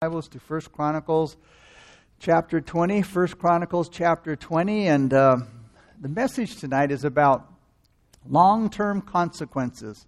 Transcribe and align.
Bibles 0.00 0.28
to 0.28 0.38
First 0.38 0.70
Chronicles 0.70 1.36
chapter 2.20 2.60
20. 2.60 3.02
First 3.02 3.36
Chronicles 3.36 3.88
chapter 3.88 4.36
20. 4.36 4.86
And 4.86 5.12
uh, 5.12 5.38
the 6.00 6.08
message 6.08 6.54
tonight 6.54 6.92
is 6.92 7.02
about 7.02 7.52
long 8.24 8.70
term 8.70 9.02
consequences. 9.02 10.06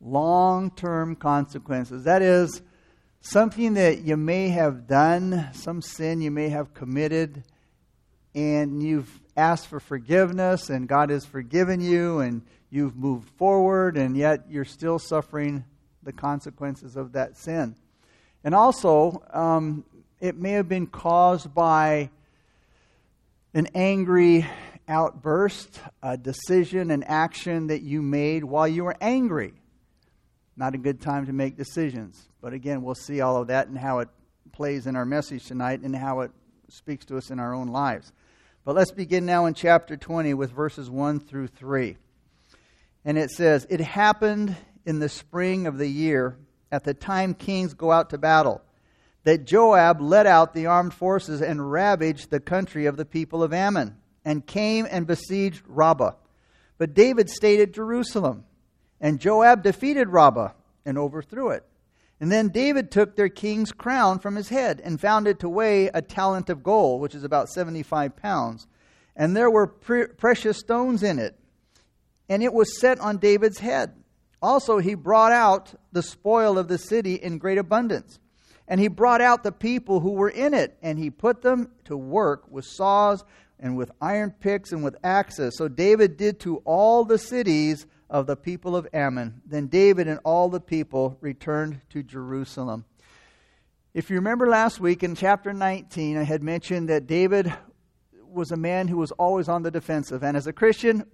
Long 0.00 0.70
term 0.70 1.14
consequences. 1.14 2.04
That 2.04 2.22
is, 2.22 2.62
something 3.20 3.74
that 3.74 4.00
you 4.00 4.16
may 4.16 4.48
have 4.48 4.86
done, 4.86 5.50
some 5.52 5.82
sin 5.82 6.22
you 6.22 6.30
may 6.30 6.48
have 6.48 6.72
committed, 6.72 7.44
and 8.34 8.82
you've 8.82 9.20
asked 9.36 9.66
for 9.66 9.78
forgiveness, 9.78 10.70
and 10.70 10.88
God 10.88 11.10
has 11.10 11.26
forgiven 11.26 11.82
you, 11.82 12.20
and 12.20 12.40
you've 12.70 12.96
moved 12.96 13.28
forward, 13.36 13.98
and 13.98 14.16
yet 14.16 14.46
you're 14.48 14.64
still 14.64 14.98
suffering 14.98 15.66
the 16.02 16.14
consequences 16.14 16.96
of 16.96 17.12
that 17.12 17.36
sin. 17.36 17.76
And 18.48 18.54
also, 18.54 19.22
um, 19.34 19.84
it 20.20 20.34
may 20.34 20.52
have 20.52 20.70
been 20.70 20.86
caused 20.86 21.54
by 21.54 22.08
an 23.52 23.68
angry 23.74 24.46
outburst, 24.88 25.78
a 26.02 26.16
decision, 26.16 26.90
an 26.90 27.02
action 27.02 27.66
that 27.66 27.82
you 27.82 28.00
made 28.00 28.44
while 28.44 28.66
you 28.66 28.84
were 28.84 28.96
angry. 29.02 29.52
Not 30.56 30.74
a 30.74 30.78
good 30.78 30.98
time 31.02 31.26
to 31.26 31.32
make 31.34 31.58
decisions. 31.58 32.26
But 32.40 32.54
again, 32.54 32.80
we'll 32.80 32.94
see 32.94 33.20
all 33.20 33.36
of 33.36 33.48
that 33.48 33.68
and 33.68 33.76
how 33.76 33.98
it 33.98 34.08
plays 34.52 34.86
in 34.86 34.96
our 34.96 35.04
message 35.04 35.44
tonight 35.44 35.80
and 35.80 35.94
how 35.94 36.20
it 36.20 36.30
speaks 36.70 37.04
to 37.04 37.18
us 37.18 37.28
in 37.28 37.38
our 37.38 37.52
own 37.52 37.68
lives. 37.68 38.14
But 38.64 38.74
let's 38.74 38.92
begin 38.92 39.26
now 39.26 39.44
in 39.44 39.52
chapter 39.52 39.94
20 39.94 40.32
with 40.32 40.52
verses 40.52 40.88
1 40.88 41.20
through 41.20 41.48
3. 41.48 41.98
And 43.04 43.18
it 43.18 43.28
says, 43.28 43.66
It 43.68 43.80
happened 43.80 44.56
in 44.86 45.00
the 45.00 45.10
spring 45.10 45.66
of 45.66 45.76
the 45.76 45.86
year 45.86 46.38
at 46.70 46.84
the 46.84 46.94
time 46.94 47.34
kings 47.34 47.74
go 47.74 47.92
out 47.92 48.10
to 48.10 48.18
battle, 48.18 48.62
that 49.24 49.44
Joab 49.44 50.00
led 50.00 50.26
out 50.26 50.54
the 50.54 50.66
armed 50.66 50.94
forces 50.94 51.40
and 51.40 51.70
ravaged 51.70 52.30
the 52.30 52.40
country 52.40 52.86
of 52.86 52.96
the 52.96 53.04
people 53.04 53.42
of 53.42 53.52
Ammon, 53.52 53.96
and 54.24 54.46
came 54.46 54.86
and 54.90 55.06
besieged 55.06 55.62
Rabbah. 55.66 56.12
But 56.78 56.94
David 56.94 57.28
stayed 57.30 57.60
at 57.60 57.72
Jerusalem, 57.72 58.44
and 59.00 59.20
Joab 59.20 59.62
defeated 59.62 60.08
Rabbah 60.08 60.52
and 60.84 60.98
overthrew 60.98 61.50
it. 61.50 61.64
And 62.20 62.32
then 62.32 62.48
David 62.48 62.90
took 62.90 63.14
their 63.14 63.28
king's 63.28 63.70
crown 63.70 64.18
from 64.18 64.34
his 64.34 64.48
head 64.48 64.80
and 64.82 65.00
found 65.00 65.28
it 65.28 65.38
to 65.40 65.48
weigh 65.48 65.86
a 65.86 66.02
talent 66.02 66.50
of 66.50 66.62
gold, 66.62 67.00
which 67.00 67.14
is 67.14 67.22
about 67.22 67.48
75 67.48 68.16
pounds. 68.16 68.66
And 69.14 69.36
there 69.36 69.50
were 69.50 69.66
pre- 69.66 70.06
precious 70.06 70.58
stones 70.58 71.02
in 71.02 71.18
it. 71.18 71.38
And 72.28 72.42
it 72.42 72.52
was 72.52 72.80
set 72.80 72.98
on 73.00 73.18
David's 73.18 73.60
head. 73.60 73.94
Also, 74.40 74.78
he 74.78 74.94
brought 74.94 75.32
out 75.32 75.74
the 75.92 76.02
spoil 76.02 76.58
of 76.58 76.68
the 76.68 76.78
city 76.78 77.14
in 77.14 77.38
great 77.38 77.58
abundance. 77.58 78.18
And 78.68 78.80
he 78.80 78.88
brought 78.88 79.20
out 79.20 79.42
the 79.42 79.52
people 79.52 80.00
who 80.00 80.12
were 80.12 80.28
in 80.28 80.54
it, 80.54 80.76
and 80.82 80.98
he 80.98 81.10
put 81.10 81.42
them 81.42 81.70
to 81.84 81.96
work 81.96 82.44
with 82.50 82.66
saws 82.66 83.24
and 83.58 83.76
with 83.76 83.90
iron 84.00 84.30
picks 84.30 84.72
and 84.72 84.84
with 84.84 84.96
axes. 85.02 85.56
So 85.56 85.68
David 85.68 86.16
did 86.16 86.38
to 86.40 86.58
all 86.58 87.04
the 87.04 87.18
cities 87.18 87.86
of 88.10 88.26
the 88.26 88.36
people 88.36 88.76
of 88.76 88.86
Ammon. 88.92 89.42
Then 89.46 89.66
David 89.66 90.06
and 90.06 90.20
all 90.22 90.48
the 90.48 90.60
people 90.60 91.16
returned 91.20 91.80
to 91.90 92.02
Jerusalem. 92.02 92.84
If 93.94 94.10
you 94.10 94.16
remember 94.16 94.46
last 94.46 94.80
week 94.80 95.02
in 95.02 95.14
chapter 95.14 95.52
19, 95.52 96.18
I 96.18 96.22
had 96.22 96.42
mentioned 96.42 96.88
that 96.90 97.06
David 97.06 97.52
was 98.22 98.52
a 98.52 98.56
man 98.56 98.86
who 98.86 98.98
was 98.98 99.10
always 99.12 99.48
on 99.48 99.62
the 99.62 99.70
defensive. 99.70 100.22
And 100.22 100.36
as 100.36 100.46
a 100.46 100.52
Christian, 100.52 101.04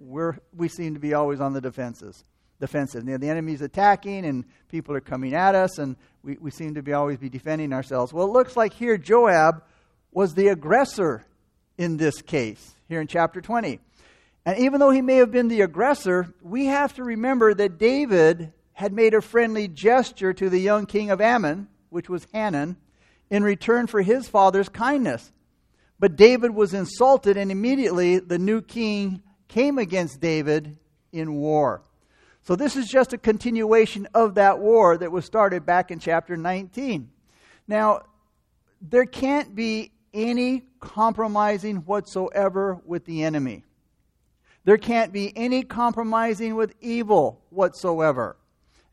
we 0.53 0.67
seem 0.67 0.93
to 0.93 0.99
be 0.99 1.13
always 1.13 1.39
on 1.39 1.53
the 1.53 1.61
defenses 1.61 2.23
defensive. 2.59 3.07
You 3.07 3.17
the 3.17 3.29
enemy's 3.29 3.61
attacking 3.61 4.25
and 4.25 4.45
people 4.69 4.95
are 4.95 5.01
coming 5.01 5.33
at 5.33 5.55
us, 5.55 5.77
and 5.77 5.95
we, 6.23 6.37
we 6.39 6.51
seem 6.51 6.75
to 6.75 6.81
be 6.81 6.93
always 6.93 7.17
be 7.17 7.29
defending 7.29 7.73
ourselves. 7.73 8.13
Well, 8.13 8.25
it 8.25 8.31
looks 8.31 8.55
like 8.55 8.73
here 8.73 8.97
Joab 8.97 9.63
was 10.11 10.33
the 10.33 10.47
aggressor 10.47 11.25
in 11.77 11.97
this 11.97 12.21
case, 12.21 12.75
here 12.87 13.01
in 13.01 13.07
chapter 13.07 13.41
20. 13.41 13.79
And 14.45 14.59
even 14.59 14.79
though 14.79 14.91
he 14.91 15.01
may 15.01 15.15
have 15.17 15.31
been 15.31 15.47
the 15.47 15.61
aggressor, 15.61 16.33
we 16.41 16.65
have 16.65 16.93
to 16.95 17.03
remember 17.03 17.53
that 17.53 17.77
David 17.77 18.53
had 18.73 18.93
made 18.93 19.13
a 19.13 19.21
friendly 19.21 19.67
gesture 19.67 20.33
to 20.33 20.49
the 20.49 20.59
young 20.59 20.85
king 20.85 21.09
of 21.09 21.19
Ammon, 21.19 21.67
which 21.89 22.09
was 22.09 22.27
Hanan, 22.31 22.77
in 23.29 23.43
return 23.43 23.87
for 23.87 24.01
his 24.01 24.27
father's 24.27 24.69
kindness. 24.69 25.31
But 25.99 26.15
David 26.15 26.51
was 26.51 26.73
insulted, 26.73 27.37
and 27.37 27.51
immediately 27.51 28.19
the 28.19 28.37
new 28.37 28.61
king 28.61 29.23
came 29.47 29.77
against 29.77 30.19
David 30.19 30.77
in 31.11 31.33
war. 31.35 31.81
So, 32.45 32.55
this 32.55 32.75
is 32.75 32.87
just 32.87 33.11
a 33.11 33.17
continuation 33.17 34.07
of 34.13 34.35
that 34.35 34.59
war 34.59 34.99
that 34.99 35.11
was 35.11 35.25
started 35.25 35.65
back 35.65 35.89
in 35.89 35.97
chapter 35.97 36.37
19. 36.37 37.09
Now, 37.67 38.01
there 38.79 39.05
can't 39.05 39.55
be 39.55 39.91
any 40.13 40.63
compromising 40.79 41.77
whatsoever 41.77 42.79
with 42.85 43.05
the 43.05 43.23
enemy. 43.23 43.63
There 44.63 44.77
can't 44.77 45.11
be 45.11 45.35
any 45.35 45.63
compromising 45.63 46.53
with 46.53 46.75
evil 46.81 47.41
whatsoever. 47.49 48.37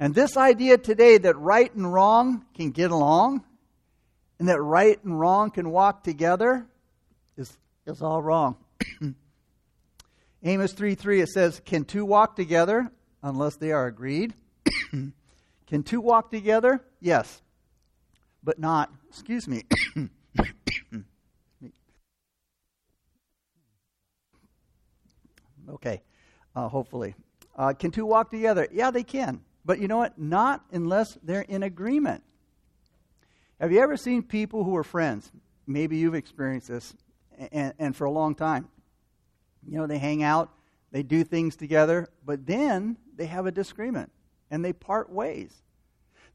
And 0.00 0.14
this 0.14 0.38
idea 0.38 0.78
today 0.78 1.18
that 1.18 1.36
right 1.36 1.72
and 1.74 1.92
wrong 1.92 2.46
can 2.54 2.70
get 2.70 2.90
along 2.90 3.44
and 4.38 4.48
that 4.48 4.62
right 4.62 4.98
and 5.04 5.20
wrong 5.20 5.50
can 5.50 5.70
walk 5.70 6.04
together 6.04 6.66
is, 7.36 7.54
is 7.86 8.00
all 8.00 8.22
wrong. 8.22 8.56
Amos 10.42 10.72
3 10.72 10.94
3, 10.94 11.20
it 11.20 11.28
says, 11.28 11.60
Can 11.66 11.84
two 11.84 12.06
walk 12.06 12.34
together 12.34 12.90
unless 13.22 13.56
they 13.56 13.72
are 13.72 13.86
agreed. 13.86 14.34
Can 15.66 15.82
two 15.82 16.00
walk 16.00 16.30
together? 16.30 16.84
Yes, 17.00 17.40
but 18.44 18.58
not, 18.58 18.92
excuse 19.08 19.48
me. 19.48 19.64
okay, 25.70 26.02
uh, 26.54 26.68
hopefully. 26.68 27.14
Uh, 27.56 27.72
can 27.74 27.90
two 27.90 28.06
walk 28.06 28.30
together? 28.30 28.66
Yeah, 28.72 28.90
they 28.90 29.02
can. 29.02 29.40
But 29.64 29.78
you 29.78 29.88
know 29.88 29.98
what? 29.98 30.18
Not 30.18 30.64
unless 30.72 31.18
they're 31.22 31.42
in 31.42 31.62
agreement. 31.62 32.22
Have 33.60 33.70
you 33.70 33.80
ever 33.80 33.96
seen 33.96 34.22
people 34.22 34.64
who 34.64 34.76
are 34.76 34.84
friends? 34.84 35.30
Maybe 35.66 35.96
you've 35.96 36.14
experienced 36.14 36.68
this, 36.68 36.94
and, 37.52 37.72
and 37.78 37.96
for 37.96 38.04
a 38.04 38.10
long 38.10 38.34
time. 38.34 38.68
You 39.66 39.78
know, 39.78 39.86
they 39.86 39.98
hang 39.98 40.22
out, 40.22 40.50
they 40.92 41.02
do 41.02 41.24
things 41.24 41.56
together, 41.56 42.08
but 42.24 42.46
then 42.46 42.96
they 43.16 43.26
have 43.26 43.46
a 43.46 43.50
disagreement 43.50 44.12
and 44.50 44.64
they 44.64 44.72
part 44.72 45.10
ways. 45.10 45.62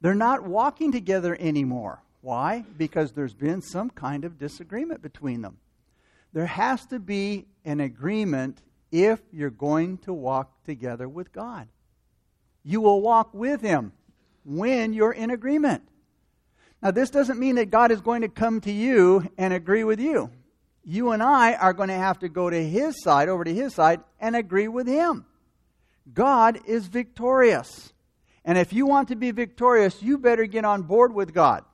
They're 0.02 0.16
not 0.16 0.44
walking 0.44 0.92
together 0.92 1.38
anymore. 1.40 2.02
Why? 2.22 2.66
Because 2.78 3.12
there's 3.12 3.34
been 3.34 3.62
some 3.62 3.90
kind 3.90 4.26
of 4.26 4.38
disagreement 4.38 5.02
between 5.02 5.42
them. 5.42 5.58
There 6.34 6.48
has 6.48 6.86
to 6.88 7.00
be 7.00 7.46
an 7.64 7.80
agreement 7.80 8.62
if 8.92 9.20
you're 9.32 9.50
going 9.50 10.00
to 10.00 10.14
walk 10.14 10.64
together 10.66 11.08
with 11.08 11.32
God. 11.32 11.68
You 12.64 12.82
will 12.82 13.02
walk 13.02 13.34
with 13.34 13.62
Him 13.62 13.94
when 14.44 14.94
you're 14.94 15.14
in 15.14 15.30
agreement. 15.30 15.84
Now, 16.82 16.92
this 16.92 17.10
doesn't 17.10 17.40
mean 17.40 17.56
that 17.56 17.70
God 17.70 17.92
is 17.92 18.02
going 18.02 18.22
to 18.22 18.30
come 18.30 18.62
to 18.62 18.72
you 18.72 19.28
and 19.38 19.54
agree 19.54 19.84
with 19.84 20.00
you. 20.00 20.30
You 20.90 21.12
and 21.12 21.22
I 21.22 21.54
are 21.56 21.74
going 21.74 21.90
to 21.90 21.96
have 21.96 22.20
to 22.20 22.30
go 22.30 22.50
to 22.50 22.64
His 22.64 23.04
side, 23.04 23.28
over 23.28 23.44
to 23.44 23.54
His 23.54 23.76
side, 23.76 24.00
and 24.22 24.38
agree 24.38 24.70
with 24.70 24.88
Him. 24.88 25.26
God 26.14 26.62
is 26.66 26.88
victorious. 26.88 27.92
And 28.46 28.58
if 28.58 28.72
you 28.72 28.86
want 28.86 29.10
to 29.10 29.18
be 29.18 29.32
victorious, 29.32 30.02
you 30.02 30.18
better 30.18 30.46
get 30.46 30.64
on 30.64 30.84
board 30.84 31.14
with 31.14 31.34
God. 31.34 31.66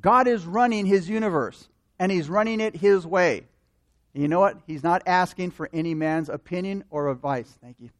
God 0.00 0.28
is 0.28 0.46
running 0.46 0.86
his 0.86 1.08
universe, 1.08 1.68
and 1.98 2.12
he's 2.12 2.28
running 2.28 2.60
it 2.60 2.76
his 2.76 3.04
way. 3.04 3.42
And 4.14 4.22
you 4.22 4.28
know 4.28 4.38
what? 4.38 4.58
He's 4.68 4.84
not 4.84 5.02
asking 5.06 5.50
for 5.50 5.68
any 5.72 5.94
man's 5.94 6.28
opinion 6.28 6.84
or 6.90 7.10
advice. 7.10 7.58
Thank 7.60 7.80
you. 7.80 7.90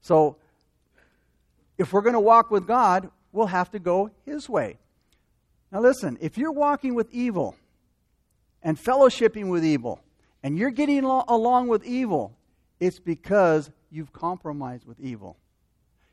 So, 0.00 0.38
if 1.76 1.92
we're 1.92 2.02
going 2.02 2.14
to 2.14 2.20
walk 2.20 2.50
with 2.50 2.66
God, 2.66 3.10
we'll 3.30 3.46
have 3.46 3.70
to 3.70 3.78
go 3.78 4.10
his 4.26 4.48
way. 4.48 4.78
Now, 5.70 5.80
listen, 5.80 6.18
if 6.20 6.36
you're 6.36 6.50
walking 6.50 6.96
with 6.96 7.12
evil 7.12 7.54
and 8.62 8.76
fellowshipping 8.76 9.50
with 9.50 9.64
evil, 9.64 10.00
and 10.42 10.56
you're 10.56 10.70
getting 10.70 11.04
along 11.04 11.68
with 11.68 11.84
evil, 11.84 12.36
it's 12.80 12.98
because 12.98 13.70
you've 13.90 14.12
compromised 14.12 14.86
with 14.86 15.00
evil. 15.00 15.36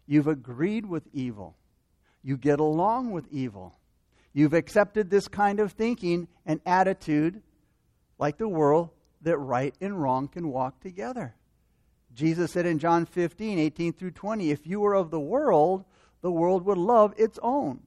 You've 0.07 0.27
agreed 0.27 0.85
with 0.85 1.03
evil. 1.13 1.55
You 2.23 2.37
get 2.37 2.59
along 2.59 3.11
with 3.11 3.27
evil. 3.31 3.77
You've 4.33 4.53
accepted 4.53 5.09
this 5.09 5.27
kind 5.27 5.59
of 5.59 5.71
thinking 5.71 6.27
and 6.45 6.59
attitude, 6.65 7.41
like 8.17 8.37
the 8.37 8.47
world, 8.47 8.89
that 9.21 9.37
right 9.37 9.73
and 9.81 10.01
wrong 10.01 10.27
can 10.27 10.49
walk 10.49 10.79
together. 10.79 11.35
Jesus 12.13 12.51
said 12.51 12.65
in 12.65 12.79
John 12.79 13.05
15, 13.05 13.59
18 13.59 13.93
through 13.93 14.11
20, 14.11 14.51
If 14.51 14.65
you 14.65 14.79
were 14.79 14.93
of 14.93 15.11
the 15.11 15.19
world, 15.19 15.83
the 16.21 16.31
world 16.31 16.65
would 16.65 16.77
love 16.77 17.13
its 17.17 17.37
own. 17.41 17.79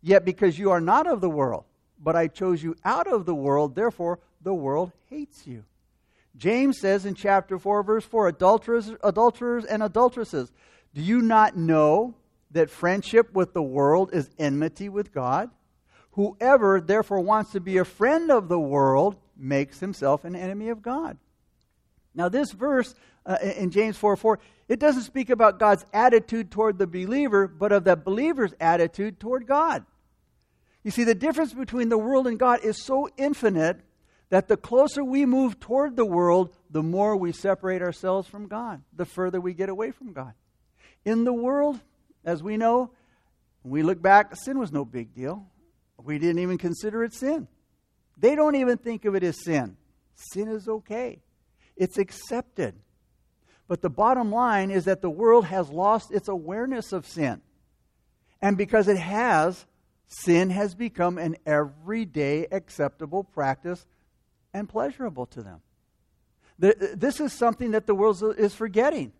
Yet 0.00 0.24
because 0.24 0.58
you 0.58 0.70
are 0.70 0.80
not 0.80 1.06
of 1.06 1.20
the 1.20 1.30
world, 1.30 1.64
but 2.02 2.16
I 2.16 2.26
chose 2.26 2.62
you 2.62 2.74
out 2.84 3.06
of 3.06 3.26
the 3.26 3.34
world, 3.34 3.74
therefore 3.74 4.18
the 4.42 4.54
world 4.54 4.92
hates 5.08 5.46
you. 5.46 5.64
James 6.36 6.80
says 6.80 7.06
in 7.06 7.14
chapter 7.14 7.58
4, 7.58 7.82
verse 7.82 8.04
4 8.04 8.28
adulterers, 8.28 8.90
adulterers 9.04 9.64
and 9.64 9.82
adulteresses, 9.82 10.50
do 10.94 11.02
you 11.02 11.20
not 11.20 11.56
know 11.56 12.14
that 12.50 12.70
friendship 12.70 13.32
with 13.34 13.52
the 13.52 13.62
world 13.62 14.10
is 14.12 14.30
enmity 14.38 14.88
with 14.88 15.12
God? 15.12 15.50
Whoever 16.12 16.80
therefore 16.80 17.20
wants 17.20 17.52
to 17.52 17.60
be 17.60 17.78
a 17.78 17.84
friend 17.84 18.30
of 18.30 18.48
the 18.48 18.58
world 18.58 19.16
makes 19.36 19.80
himself 19.80 20.24
an 20.24 20.36
enemy 20.36 20.68
of 20.68 20.82
God. 20.82 21.16
Now, 22.14 22.28
this 22.28 22.52
verse 22.52 22.94
uh, 23.24 23.38
in 23.56 23.70
James 23.70 23.96
4 23.96 24.16
4, 24.16 24.38
it 24.68 24.78
doesn't 24.78 25.02
speak 25.02 25.30
about 25.30 25.58
God's 25.58 25.86
attitude 25.92 26.50
toward 26.50 26.78
the 26.78 26.86
believer, 26.86 27.46
but 27.46 27.72
of 27.72 27.84
the 27.84 27.96
believer's 27.96 28.52
attitude 28.60 29.18
toward 29.18 29.46
God. 29.46 29.84
You 30.82 30.90
see, 30.90 31.04
the 31.04 31.14
difference 31.14 31.52
between 31.54 31.88
the 31.88 31.98
world 31.98 32.26
and 32.26 32.38
God 32.38 32.60
is 32.64 32.84
so 32.84 33.08
infinite 33.16 33.80
that 34.30 34.48
the 34.48 34.56
closer 34.56 35.04
we 35.04 35.26
move 35.26 35.60
toward 35.60 35.94
the 35.94 36.06
world, 36.06 36.56
the 36.70 36.82
more 36.82 37.16
we 37.16 37.32
separate 37.32 37.82
ourselves 37.82 38.26
from 38.28 38.48
God, 38.48 38.82
the 38.94 39.04
further 39.04 39.40
we 39.40 39.54
get 39.54 39.68
away 39.68 39.90
from 39.90 40.12
God. 40.12 40.32
In 41.04 41.24
the 41.24 41.32
world, 41.32 41.78
as 42.24 42.42
we 42.42 42.56
know, 42.56 42.90
when 43.62 43.72
we 43.72 43.82
look 43.82 44.00
back, 44.00 44.34
sin 44.36 44.58
was 44.58 44.72
no 44.72 44.84
big 44.84 45.14
deal. 45.14 45.46
We 46.02 46.18
didn't 46.18 46.40
even 46.40 46.58
consider 46.58 47.04
it 47.04 47.14
sin. 47.14 47.46
They 48.18 48.34
don't 48.34 48.56
even 48.56 48.78
think 48.78 49.04
of 49.04 49.14
it 49.14 49.22
as 49.22 49.44
sin. 49.44 49.76
Sin 50.14 50.48
is 50.48 50.68
okay, 50.68 51.22
it's 51.76 51.98
accepted. 51.98 52.74
But 53.68 53.80
the 53.80 53.90
bottom 53.90 54.30
line 54.30 54.70
is 54.70 54.84
that 54.84 55.02
the 55.02 55.10
world 55.10 55.46
has 55.46 55.70
lost 55.70 56.12
its 56.12 56.28
awareness 56.28 56.92
of 56.92 57.06
sin. 57.06 57.40
And 58.40 58.58
because 58.58 58.88
it 58.88 58.98
has, 58.98 59.66
sin 60.12 60.50
has 60.50 60.74
become 60.74 61.18
an 61.18 61.36
everyday 61.46 62.46
acceptable 62.46 63.24
practice 63.24 63.86
and 64.52 64.68
pleasurable 64.68 65.26
to 65.26 65.42
them. 65.42 65.60
This 66.58 67.18
is 67.18 67.32
something 67.32 67.72
that 67.72 67.86
the 67.86 67.94
world 67.94 68.22
is 68.38 68.54
forgetting. 68.54 69.12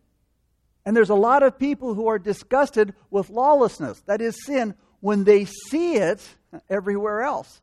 And 0.85 0.97
there's 0.97 1.11
a 1.11 1.15
lot 1.15 1.43
of 1.43 1.59
people 1.59 1.95
who 1.95 2.09
are 2.09 2.19
disgusted 2.19 2.95
with 3.11 3.31
lawlessness, 3.31 4.01
that 4.03 4.21
is 4.21 4.45
sin, 4.45 4.75
when 5.01 5.25
they 5.25 5.45
see 5.45 5.95
it 5.95 6.23
everywhere 6.71 7.23
else. 7.23 7.61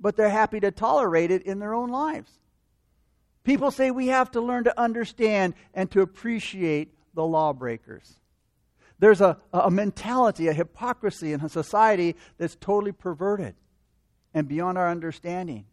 But 0.00 0.16
they're 0.16 0.30
happy 0.30 0.60
to 0.60 0.70
tolerate 0.70 1.30
it 1.30 1.42
in 1.42 1.58
their 1.58 1.74
own 1.74 1.90
lives. 1.90 2.30
People 3.44 3.70
say 3.70 3.90
we 3.90 4.08
have 4.08 4.30
to 4.32 4.40
learn 4.40 4.64
to 4.64 4.80
understand 4.80 5.54
and 5.74 5.90
to 5.90 6.00
appreciate 6.00 6.94
the 7.14 7.24
lawbreakers. 7.24 8.19
There's 9.00 9.22
a, 9.22 9.38
a 9.52 9.70
mentality, 9.70 10.48
a 10.48 10.52
hypocrisy 10.52 11.32
in 11.32 11.40
a 11.40 11.48
society 11.48 12.16
that's 12.36 12.54
totally 12.54 12.92
perverted 12.92 13.54
and 14.34 14.46
beyond 14.46 14.76
our 14.76 14.88
understanding. 14.90 15.64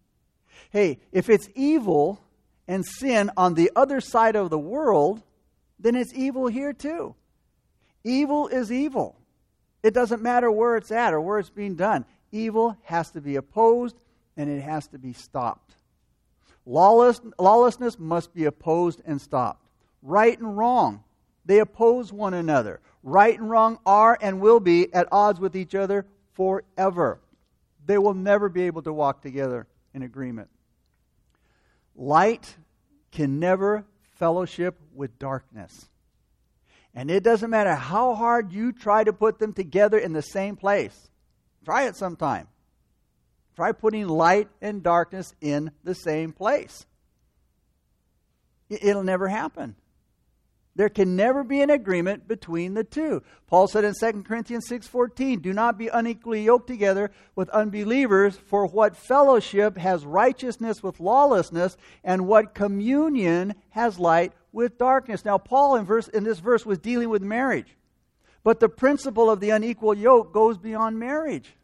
Hey, 0.72 1.00
if 1.12 1.30
it's 1.30 1.50
evil 1.54 2.22
and 2.68 2.86
sin 2.86 3.30
on 3.36 3.54
the 3.54 3.70
other 3.76 4.00
side 4.00 4.38
of 4.38 4.50
the 4.50 4.58
world, 4.58 5.22
then 5.78 5.96
it's 5.96 6.14
evil 6.16 6.48
here 6.48 6.72
too. 6.72 7.16
Evil 8.06 8.48
is 8.48 8.72
evil. 8.72 9.20
It 9.84 9.94
doesn't 9.94 10.22
matter 10.22 10.50
where 10.50 10.78
it's 10.78 10.92
at 10.92 11.14
or 11.14 11.20
where 11.20 11.38
it's 11.38 11.50
being 11.50 11.76
done. 11.76 12.06
Evil 12.32 12.78
has 12.84 13.12
to 13.12 13.22
be 13.22 13.36
opposed 13.36 13.98
and 14.38 14.50
it 14.50 14.62
has 14.62 14.88
to 14.88 14.98
be 14.98 15.12
stopped. 15.12 15.76
Lawless, 16.66 17.20
lawlessness 17.38 18.00
must 18.00 18.34
be 18.34 18.46
opposed 18.46 19.02
and 19.06 19.22
stopped. 19.22 19.68
Right 20.02 20.38
and 20.40 20.58
wrong, 20.58 21.04
they 21.48 21.60
oppose 21.60 22.14
one 22.14 22.34
another. 22.34 22.82
Right 23.02 23.40
and 23.40 23.50
wrong 23.50 23.80
are 23.86 24.18
and 24.22 24.42
will 24.42 24.60
be 24.60 24.94
at 24.94 25.08
odds 25.12 25.40
with 25.40 25.56
each 25.56 25.74
other 25.74 26.06
forever. 26.34 27.20
They 27.86 27.98
will 27.98 28.14
never 28.14 28.50
be 28.50 28.64
able 28.64 28.82
to 28.84 28.94
walk 28.94 29.22
together 29.22 29.66
in 29.94 30.04
agreement. 30.04 30.50
Light 31.96 32.56
can 33.12 33.40
never 33.40 33.86
fellowship 34.18 34.76
with 34.94 35.18
darkness. 35.18 35.88
And 36.94 37.10
it 37.10 37.24
doesn't 37.24 37.50
matter 37.50 37.76
how 37.76 38.14
hard 38.14 38.52
you 38.52 38.74
try 38.74 39.04
to 39.04 39.14
put 39.14 39.40
them 39.40 39.54
together 39.54 39.98
in 39.98 40.14
the 40.14 40.22
same 40.22 40.58
place. 40.58 41.10
Try 41.64 41.88
it 41.88 41.96
sometime. 41.96 42.48
Try 43.56 43.72
putting 43.72 44.08
light 44.08 44.50
and 44.62 44.84
darkness 44.84 45.34
in 45.40 45.72
the 45.84 45.96
same 45.96 46.34
place. 46.34 46.86
It'll 48.70 49.04
never 49.04 49.28
happen. 49.28 49.76
There 50.78 50.90
can 50.90 51.16
never 51.16 51.44
be 51.44 51.62
an 51.62 51.72
agreement 51.72 52.28
between 52.28 52.76
the 52.76 52.84
two. 52.84 53.24
Paul 53.48 53.68
said 53.68 53.84
in 53.84 53.96
2 53.96 54.24
Corinthians 54.24 54.68
6:14, 54.68 55.40
"Do 55.40 55.52
not 55.52 55.76
be 55.76 55.88
unequally 55.88 56.44
yoked 56.44 56.68
together 56.68 57.10
with 57.36 57.50
unbelievers, 57.50 58.38
for 58.38 58.68
what 58.68 58.96
fellowship 58.96 59.80
has 59.80 60.06
righteousness 60.06 60.84
with 60.84 61.00
lawlessness, 61.00 61.78
and 62.04 62.28
what 62.28 62.54
communion 62.54 63.56
has 63.72 63.98
light 63.98 64.34
with 64.52 64.78
darkness?" 64.78 65.26
Now 65.26 65.40
Paul 65.40 65.78
in 65.78 65.84
verse 65.84 66.10
in 66.10 66.24
this 66.24 66.38
verse 66.38 66.64
was 66.64 66.78
dealing 66.78 67.10
with 67.10 67.24
marriage. 67.24 67.76
But 68.44 68.60
the 68.60 68.70
principle 68.70 69.32
of 69.32 69.40
the 69.40 69.50
unequal 69.50 69.96
yoke 69.96 70.32
goes 70.32 70.60
beyond 70.60 71.00
marriage. 71.00 71.56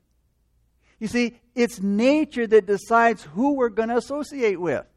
You 0.97 1.07
see, 1.07 1.39
it's 1.53 1.79
nature 1.79 2.47
that 2.47 2.65
decides 2.65 3.23
who 3.35 3.53
we're 3.53 3.69
going 3.69 3.89
to 3.89 3.97
associate 3.97 4.59
with. 4.59 4.87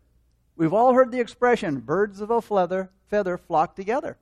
We've 0.56 0.73
all 0.73 0.94
heard 0.94 1.12
the 1.12 1.20
expression 1.20 1.81
birds 1.81 2.20
of 2.20 2.31
a 2.31 2.41
feather, 2.41 2.91
feather 3.08 3.37
flock 3.37 3.76
together. 3.76 4.17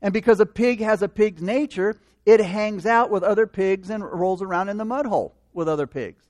And 0.00 0.12
because 0.12 0.40
a 0.40 0.46
pig 0.46 0.80
has 0.80 1.02
a 1.02 1.08
pig's 1.08 1.42
nature, 1.42 1.96
it 2.24 2.40
hangs 2.40 2.86
out 2.86 3.10
with 3.10 3.22
other 3.22 3.46
pigs 3.46 3.90
and 3.90 4.04
rolls 4.04 4.42
around 4.42 4.68
in 4.68 4.78
the 4.78 4.84
mud 4.84 5.06
hole 5.06 5.34
with 5.52 5.68
other 5.68 5.86
pigs. 5.86 6.24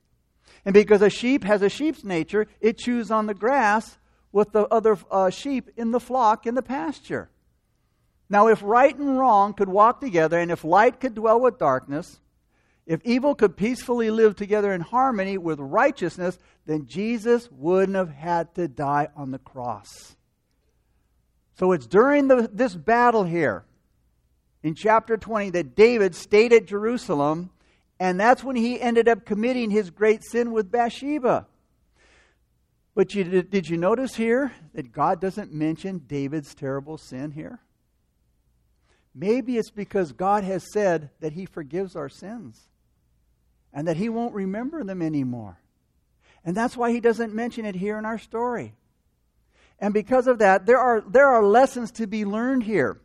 And 0.64 0.75
because 0.75 1.02
a 1.02 1.11
sheep 1.11 1.44
has 1.44 1.62
a 1.62 1.69
sheep's 1.69 2.05
nature, 2.05 2.46
it 2.61 2.79
chews 2.79 3.11
on 3.11 3.26
the 3.26 3.34
grass 3.34 3.99
with 4.31 4.52
the 4.52 4.67
other 4.69 4.99
uh, 5.11 5.31
sheep 5.31 5.70
in 5.76 5.90
the 5.90 6.00
flock 6.00 6.46
in 6.46 6.55
the 6.55 6.62
pasture. 6.62 7.31
Now, 8.28 8.49
if 8.49 8.62
right 8.62 8.96
and 8.96 9.19
wrong 9.19 9.52
could 9.52 9.69
walk 9.69 10.00
together, 10.00 10.38
and 10.38 10.50
if 10.50 10.64
light 10.64 11.00
could 11.00 11.14
dwell 11.14 11.40
with 11.40 11.58
darkness, 11.58 12.20
if 12.87 13.00
evil 13.05 13.34
could 13.34 13.56
peacefully 13.56 14.11
live 14.11 14.34
together 14.34 14.73
in 14.73 14.81
harmony 14.81 15.38
with 15.38 15.61
righteousness, 15.61 16.38
then 16.67 16.87
Jesus 16.87 17.49
wouldn't 17.50 17.96
have 17.96 18.11
had 18.11 18.55
to 18.56 18.67
die 18.67 19.08
on 19.17 19.31
the 19.31 19.38
cross. 19.38 20.17
So 21.55 21.73
it's 21.73 21.87
during 21.87 22.29
the, 22.29 22.50
this 22.52 22.75
battle 22.75 23.25
here 23.25 23.64
in 24.62 24.75
chapter 24.75 25.17
20 25.17 25.50
that 25.50 25.76
David 25.76 26.14
stayed 26.14 26.52
at 26.52 26.67
Jerusalem, 26.67 27.50
and 28.00 28.19
that's 28.19 28.43
when 28.43 28.56
he 28.56 28.81
ended 28.81 29.08
up 29.08 29.25
committing 29.25 29.70
his 29.70 29.90
great 29.90 30.25
sin 30.25 30.50
with 30.50 30.70
Bathsheba. 30.70 31.46
But 32.94 33.14
you, 33.14 33.43
did 33.43 33.69
you 33.69 33.76
notice 33.76 34.17
here 34.17 34.52
that 34.75 34.93
God 34.93 35.20
doesn't 35.20 35.52
mention 35.52 35.99
David's 36.06 36.55
terrible 36.55 36.99
sin 36.99 37.31
here? 37.31 37.61
Maybe 39.14 39.56
it's 39.56 39.70
because 39.70 40.12
God 40.12 40.43
has 40.43 40.64
said 40.73 41.11
that 41.20 41.35
he 41.35 41.46
forgives 41.46 41.94
our 41.94 42.08
sins 42.08 42.69
and 43.72 43.88
that 43.88 43.96
he 43.96 44.08
won't 44.08 44.34
remember 44.34 44.84
them 44.84 45.02
anymore. 45.02 45.58
And 46.44 46.56
that's 46.56 46.76
why 46.76 46.90
he 46.90 47.00
doesn't 47.00 47.34
mention 47.34 47.64
it 47.64 47.76
here 47.76 47.99
in 47.99 48.04
our 48.04 48.18
story. 48.18 48.75
And 49.78 49.94
because 49.94 50.26
of 50.26 50.38
that, 50.38 50.66
there 50.66 50.78
are, 50.78 51.00
there 51.00 51.26
are 51.26 51.42
lessons 51.42 51.90
to 51.92 52.06
be 52.06 52.25
learned 52.25 52.64
here. 52.64 53.00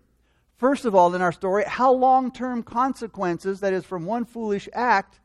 First 0.58 0.86
of 0.86 0.96
all, 0.96 1.14
in 1.14 1.22
our 1.22 1.32
story, 1.32 1.64
how 1.68 1.92
long 1.92 2.32
term 2.32 2.64
consequences, 2.64 3.60
that 3.60 3.74
is, 3.74 3.86
from 3.86 4.06
one 4.06 4.26
foolish 4.26 4.68
act, 4.74 5.20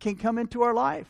can 0.00 0.16
come 0.16 0.38
into 0.38 0.62
our 0.62 0.72
life. 0.72 1.08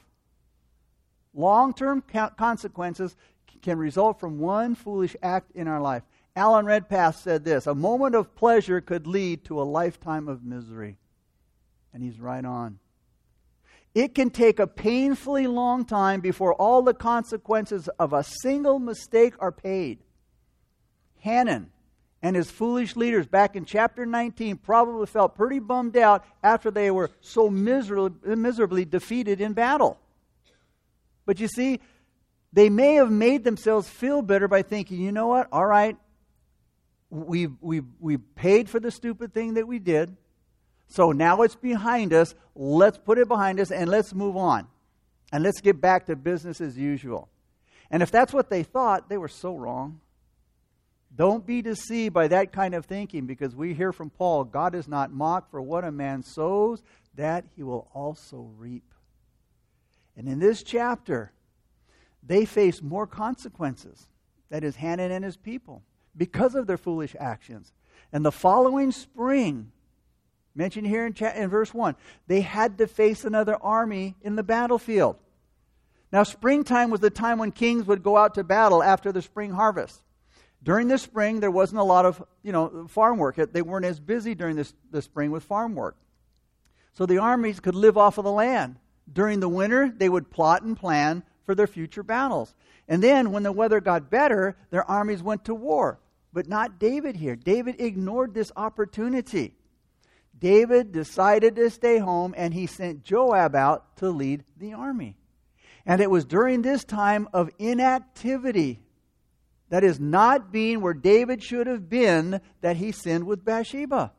Long 1.33 1.73
term 1.73 2.03
consequences 2.37 3.17
can 3.63 3.79
result 3.79 4.21
from 4.21 4.39
one 4.39 4.75
foolish 4.75 5.17
act 5.23 5.51
in 5.53 5.69
our 5.69 5.81
life. 5.81 6.03
Alan 6.37 6.67
Redpath 6.67 7.17
said 7.17 7.45
this 7.45 7.67
A 7.67 7.75
moment 7.75 8.15
of 8.15 8.35
pleasure 8.35 8.81
could 8.81 9.07
lead 9.07 9.45
to 9.45 9.61
a 9.61 9.65
lifetime 9.65 10.29
of 10.29 10.45
misery. 10.45 10.99
And 11.93 12.03
he's 12.03 12.19
right 12.19 12.45
on. 12.45 12.81
It 13.95 14.15
can 14.15 14.31
take 14.31 14.59
a 14.59 14.67
painfully 14.67 15.47
long 15.47 15.85
time 15.85 16.21
before 16.21 16.55
all 16.55 16.83
the 16.83 16.95
consequences 16.95 17.89
of 17.99 18.13
a 18.13 18.25
single 18.25 18.81
mistake 18.81 19.35
are 19.39 19.53
paid. 19.53 20.01
Hanan 21.21 21.71
and 22.21 22.35
his 22.35 22.51
foolish 22.51 22.97
leaders 22.97 23.27
back 23.27 23.55
in 23.55 23.65
chapter 23.65 24.05
19 24.05 24.57
probably 24.57 25.07
felt 25.07 25.37
pretty 25.37 25.61
bummed 25.61 25.97
out 25.97 26.25
after 26.43 26.71
they 26.71 26.91
were 26.91 27.11
so 27.21 27.49
miserably, 27.49 28.35
miserably 28.35 28.85
defeated 28.85 29.41
in 29.41 29.53
battle. 29.53 30.01
But 31.25 31.39
you 31.39 31.49
see, 31.49 31.81
they 32.53 32.71
may 32.71 32.95
have 32.95 33.11
made 33.11 33.45
themselves 33.45 33.89
feel 33.89 34.23
better 34.23 34.49
by 34.49 34.63
thinking, 34.63 35.01
you 35.01 35.13
know 35.13 35.29
what, 35.29 35.49
all 35.53 35.67
right, 35.67 35.97
we 37.11 37.47
we 37.61 37.83
we 38.01 38.17
paid 38.17 38.69
for 38.69 38.81
the 38.81 38.91
stupid 38.91 39.33
thing 39.33 39.55
that 39.55 39.69
we 39.69 39.79
did. 39.79 40.17
So 40.89 41.13
now 41.13 41.43
it's 41.43 41.57
behind 41.57 42.13
us. 42.13 42.35
Let's 42.55 42.99
put 42.99 43.19
it 43.19 43.29
behind 43.29 43.61
us 43.61 43.71
and 43.71 43.91
let's 43.91 44.15
move 44.15 44.37
on. 44.37 44.67
And 45.33 45.43
let's 45.43 45.61
get 45.61 45.81
back 45.81 46.07
to 46.07 46.17
business 46.17 46.61
as 46.61 46.79
usual. 46.79 47.29
And 47.91 48.03
if 48.03 48.11
that's 48.11 48.33
what 48.33 48.51
they 48.51 48.63
thought, 48.63 49.09
they 49.09 49.19
were 49.19 49.29
so 49.29 49.57
wrong. 49.57 50.01
Don't 51.17 51.47
be 51.47 51.63
deceived 51.63 52.13
by 52.13 52.29
that 52.29 52.53
kind 52.53 52.75
of 52.75 52.87
thinking 52.87 53.27
because 53.27 53.55
we 53.55 53.75
hear 53.75 53.93
from 53.93 54.11
Paul 54.11 54.45
God 54.45 54.75
is 54.75 54.89
not 54.89 55.13
mocked, 55.13 55.51
for 55.51 55.63
what 55.63 55.85
a 55.85 55.93
man 55.93 56.23
sows, 56.23 56.83
that 57.15 57.45
he 57.55 57.63
will 57.63 57.89
also 57.95 58.51
reap. 58.59 58.83
And 60.17 60.29
in 60.29 60.39
this 60.39 60.63
chapter, 60.63 61.33
they 62.23 62.45
face 62.45 62.83
more 62.83 63.07
consequences. 63.07 64.09
That 64.51 64.65
is, 64.65 64.77
Hanan 64.77 65.11
and 65.11 65.25
his 65.25 65.37
people, 65.37 65.83
because 66.17 66.55
of 66.55 66.67
their 66.67 66.79
foolish 66.79 67.15
actions. 67.19 67.73
And 68.13 68.25
the 68.25 68.33
following 68.33 68.93
spring, 68.93 69.73
mentioned 70.55 70.87
here 70.87 71.07
in, 71.07 71.15
in 71.37 71.49
verse 71.49 71.73
1. 71.73 71.97
They 72.27 72.41
had 72.41 72.79
to 72.79 72.87
face 72.87 73.25
another 73.25 73.57
army 73.57 74.15
in 74.23 74.37
the 74.37 74.43
battlefield. 74.43 75.17
Now, 76.13 76.23
springtime 76.23 76.91
was 76.91 77.01
the 77.01 77.11
time 77.11 77.39
when 77.39 77.51
kings 77.51 77.87
would 77.87 78.03
go 78.03 78.17
out 78.17 78.35
to 78.35 78.45
battle 78.45 78.83
after 78.83 79.11
the 79.11 79.23
spring 79.23 79.51
harvest. 79.51 80.01
During 80.63 80.89
the 80.89 80.97
spring, 80.97 81.41
there 81.41 81.51
wasn't 81.51 81.81
a 81.81 81.85
lot 81.85 82.07
of 82.07 82.23
you 82.43 82.53
know 82.53 82.87
farm 82.89 83.19
work. 83.19 83.37
They 83.37 83.63
weren't 83.63 83.85
as 83.85 84.01
busy 84.01 84.35
during 84.35 84.57
this, 84.57 84.73
the 84.91 85.03
spring 85.03 85.31
with 85.31 85.43
farm 85.45 85.75
work. 85.75 85.97
So 86.95 87.05
the 87.05 87.19
armies 87.19 87.61
could 87.61 87.75
live 87.75 87.99
off 87.99 88.19
of 88.19 88.25
the 88.25 88.33
land. 88.33 88.77
During 89.13 89.41
the 89.41 89.49
winter, 89.49 89.93
they 89.95 90.09
would 90.09 90.31
plot 90.31 90.63
and 90.63 90.77
plan 90.77 91.23
for 91.45 91.55
their 91.55 91.67
future 91.67 92.03
battles. 92.03 92.55
And 92.89 93.03
then, 93.03 93.33
when 93.33 93.43
the 93.43 93.53
weather 93.53 93.81
got 93.81 94.11
better, 94.11 94.57
their 94.71 94.89
armies 94.89 95.23
went 95.23 95.45
to 95.47 95.55
war. 95.55 95.99
But 96.33 96.49
not 96.49 96.79
David 96.79 97.17
here. 97.17 97.37
David 97.37 97.77
ignored 97.79 98.35
this 98.35 98.53
opportunity. 98.57 99.55
David 100.39 100.93
decided 100.93 101.57
to 101.57 101.71
stay 101.71 101.99
home 101.99 102.35
and 102.37 102.53
he 102.53 102.67
sent 102.67 103.05
Joab 103.05 103.55
out 103.55 103.97
to 103.99 104.11
lead 104.11 104.45
the 104.57 104.75
army. 104.75 105.17
And 105.87 106.01
it 106.01 106.11
was 106.11 106.25
during 106.25 106.63
this 106.63 106.85
time 106.85 107.29
of 107.33 107.51
inactivity, 107.59 108.81
that 109.69 109.85
is, 109.85 110.01
not 110.01 110.53
being 110.53 110.81
where 110.81 110.95
David 110.95 111.43
should 111.43 111.67
have 111.67 111.89
been, 111.89 112.41
that 112.61 112.77
he 112.77 112.93
sinned 112.93 113.25
with 113.25 113.45
Bathsheba. 113.45 114.13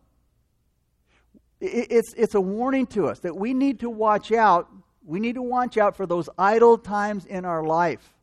It's, 1.60 2.14
it's 2.16 2.36
a 2.36 2.42
warning 2.42 2.86
to 2.88 3.08
us 3.08 3.20
that 3.20 3.36
we 3.36 3.54
need 3.54 3.80
to 3.80 3.90
watch 3.90 4.32
out. 4.32 4.70
We 5.04 5.20
need 5.20 5.36
to 5.36 5.42
watch 5.42 5.78
out 5.78 5.96
for 5.96 6.06
those 6.06 6.30
idle 6.38 6.78
times 6.78 7.26
in 7.26 7.46
our 7.46 7.64
life. 7.64 8.14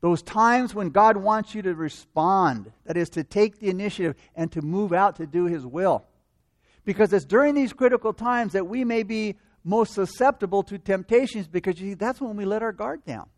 Those 0.00 0.22
times 0.22 0.74
when 0.74 0.90
God 0.90 1.16
wants 1.16 1.54
you 1.54 1.62
to 1.62 1.74
respond, 1.74 2.72
that 2.84 2.96
is, 2.96 3.10
to 3.10 3.24
take 3.24 3.58
the 3.58 3.68
initiative 3.68 4.14
and 4.34 4.50
to 4.52 4.62
move 4.62 4.92
out 4.92 5.16
to 5.16 5.26
do 5.26 5.46
His 5.46 5.66
will. 5.66 6.04
Because 6.88 7.12
it's 7.12 7.26
during 7.26 7.54
these 7.54 7.74
critical 7.74 8.14
times 8.14 8.54
that 8.54 8.66
we 8.66 8.82
may 8.82 9.02
be 9.02 9.36
most 9.62 9.92
susceptible 9.92 10.62
to 10.62 10.78
temptations 10.78 11.46
because 11.46 11.78
you 11.78 11.90
see, 11.90 11.94
that's 11.94 12.18
when 12.18 12.34
we 12.34 12.46
let 12.46 12.62
our 12.62 12.72
guard 12.72 13.04
down. 13.04 13.28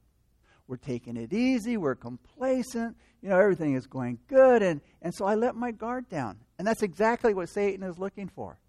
We're 0.68 0.76
taking 0.76 1.16
it 1.16 1.32
easy, 1.32 1.76
we're 1.76 1.96
complacent, 1.96 2.96
you 3.20 3.28
know, 3.28 3.40
everything 3.40 3.74
is 3.74 3.88
going 3.88 4.20
good, 4.28 4.62
and, 4.62 4.80
and 5.02 5.12
so 5.12 5.24
I 5.24 5.34
let 5.34 5.56
my 5.56 5.72
guard 5.72 6.08
down. 6.08 6.38
And 6.60 6.68
that's 6.68 6.84
exactly 6.84 7.34
what 7.34 7.48
Satan 7.48 7.82
is 7.82 7.98
looking 7.98 8.28
for. 8.28 8.60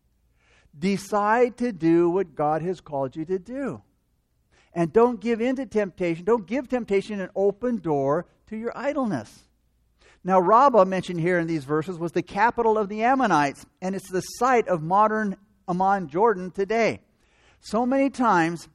Decide 0.76 1.58
to 1.58 1.72
do 1.72 2.10
what 2.10 2.34
God 2.34 2.64
has 2.64 2.82
called 2.82 3.16
you 3.16 3.24
to 3.26 3.38
do. 3.38 3.84
And 4.74 4.92
don't 4.92 5.22
give 5.22 5.42
in 5.42 5.58
to 5.58 5.68
temptation. 5.68 6.26
Don't 6.26 6.48
give 6.48 6.68
temptation 6.68 7.22
an 7.22 7.30
open 7.36 7.78
door 7.78 8.26
to 8.48 8.58
your 8.58 8.76
idleness. 8.76 9.44
Now, 10.24 10.40
Rabbah, 10.40 10.86
mentioned 10.86 11.20
here 11.20 11.40
in 11.40 11.48
these 11.48 11.64
verses, 11.64 11.98
was 11.98 12.12
the 12.12 12.22
capital 12.22 12.78
of 12.78 12.90
the 12.90 13.04
Ammonites, 13.04 13.66
and 13.82 13.96
it's 13.96 14.10
the 14.10 14.22
site 14.22 14.68
of 14.68 14.84
modern 14.84 15.36
Amman, 15.68 16.10
Jordan 16.10 16.52
today. 16.52 17.02
So 17.60 17.86
many 17.86 18.10
times, 18.10 18.70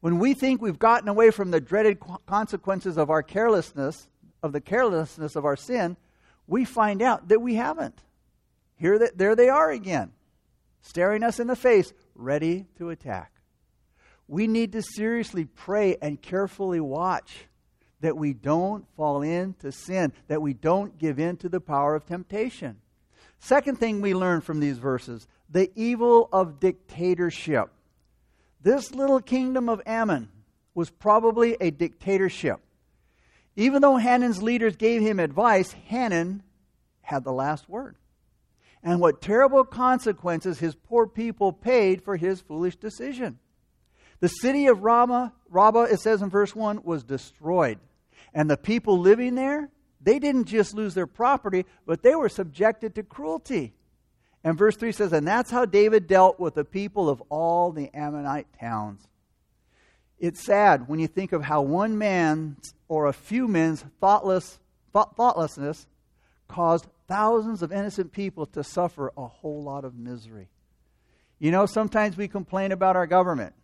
when 0.00 0.18
we 0.18 0.34
think 0.34 0.60
we've 0.60 0.78
gotten 0.78 1.08
away 1.08 1.30
from 1.30 1.50
the 1.50 1.60
dreaded 1.60 1.98
consequences 2.26 2.98
of 2.98 3.08
our 3.08 3.22
carelessness, 3.22 4.08
of 4.42 4.52
the 4.52 4.60
carelessness 4.60 5.36
of 5.36 5.44
our 5.44 5.56
sin, 5.56 5.96
we 6.46 6.64
find 6.64 7.00
out 7.00 7.28
that 7.28 7.40
we 7.40 7.54
haven't. 7.54 8.02
Here, 8.76 9.10
there 9.14 9.36
they 9.36 9.48
are 9.48 9.70
again, 9.70 10.12
staring 10.82 11.22
us 11.22 11.40
in 11.40 11.46
the 11.46 11.56
face, 11.56 11.92
ready 12.14 12.66
to 12.76 12.90
attack 12.90 13.40
we 14.30 14.46
need 14.46 14.70
to 14.70 14.80
seriously 14.80 15.44
pray 15.44 15.96
and 16.00 16.22
carefully 16.22 16.78
watch 16.78 17.48
that 18.00 18.16
we 18.16 18.32
don't 18.32 18.84
fall 18.96 19.22
into 19.22 19.72
sin, 19.72 20.12
that 20.28 20.42
we 20.42 20.54
don't 20.54 20.98
give 20.98 21.18
in 21.18 21.36
to 21.38 21.48
the 21.48 21.60
power 21.60 21.94
of 21.94 22.06
temptation. 22.06 22.76
Second 23.38 23.78
thing 23.78 24.00
we 24.00 24.14
learn 24.14 24.40
from 24.40 24.60
these 24.60 24.78
verses 24.78 25.26
the 25.48 25.70
evil 25.74 26.28
of 26.32 26.60
dictatorship. 26.60 27.70
This 28.62 28.94
little 28.94 29.20
kingdom 29.20 29.68
of 29.68 29.82
Ammon 29.84 30.28
was 30.74 30.90
probably 30.90 31.56
a 31.60 31.70
dictatorship. 31.70 32.60
Even 33.56 33.82
though 33.82 33.96
Hanan's 33.96 34.42
leaders 34.42 34.76
gave 34.76 35.02
him 35.02 35.18
advice, 35.18 35.72
Hanan 35.72 36.42
had 37.02 37.24
the 37.24 37.32
last 37.32 37.68
word. 37.68 37.96
And 38.82 39.00
what 39.00 39.20
terrible 39.20 39.64
consequences 39.64 40.58
his 40.58 40.74
poor 40.74 41.06
people 41.06 41.52
paid 41.52 42.02
for 42.02 42.16
his 42.16 42.40
foolish 42.40 42.76
decision. 42.76 43.38
The 44.20 44.28
city 44.28 44.66
of 44.66 44.82
Ramah, 44.82 45.32
Rabbah, 45.48 45.84
it 45.84 46.00
says 46.00 46.22
in 46.22 46.30
verse 46.30 46.54
1, 46.54 46.82
was 46.84 47.02
destroyed. 47.02 47.78
And 48.34 48.50
the 48.50 48.56
people 48.56 48.98
living 48.98 49.34
there, 49.34 49.70
they 50.00 50.18
didn't 50.18 50.44
just 50.44 50.74
lose 50.74 50.94
their 50.94 51.06
property, 51.06 51.66
but 51.86 52.02
they 52.02 52.14
were 52.14 52.28
subjected 52.28 52.94
to 52.94 53.02
cruelty. 53.02 53.74
And 54.42 54.56
verse 54.56 54.76
3 54.76 54.92
says, 54.92 55.12
And 55.12 55.26
that's 55.26 55.50
how 55.50 55.64
David 55.64 56.06
dealt 56.06 56.40
with 56.40 56.54
the 56.54 56.64
people 56.64 57.08
of 57.08 57.22
all 57.28 57.72
the 57.72 57.90
Ammonite 57.94 58.46
towns. 58.58 59.06
It's 60.18 60.44
sad 60.44 60.88
when 60.88 60.98
you 60.98 61.06
think 61.06 61.32
of 61.32 61.44
how 61.44 61.62
one 61.62 61.98
man's 61.98 62.74
or 62.88 63.06
a 63.06 63.12
few 63.12 63.48
men's 63.48 63.84
thoughtless, 64.00 64.58
thought, 64.92 65.16
thoughtlessness 65.16 65.86
caused 66.48 66.86
thousands 67.08 67.62
of 67.62 67.72
innocent 67.72 68.12
people 68.12 68.46
to 68.46 68.62
suffer 68.62 69.12
a 69.16 69.26
whole 69.26 69.62
lot 69.62 69.84
of 69.84 69.94
misery. 69.94 70.48
You 71.38 71.50
know, 71.50 71.64
sometimes 71.66 72.16
we 72.16 72.28
complain 72.28 72.70
about 72.70 72.96
our 72.96 73.06
government 73.06 73.54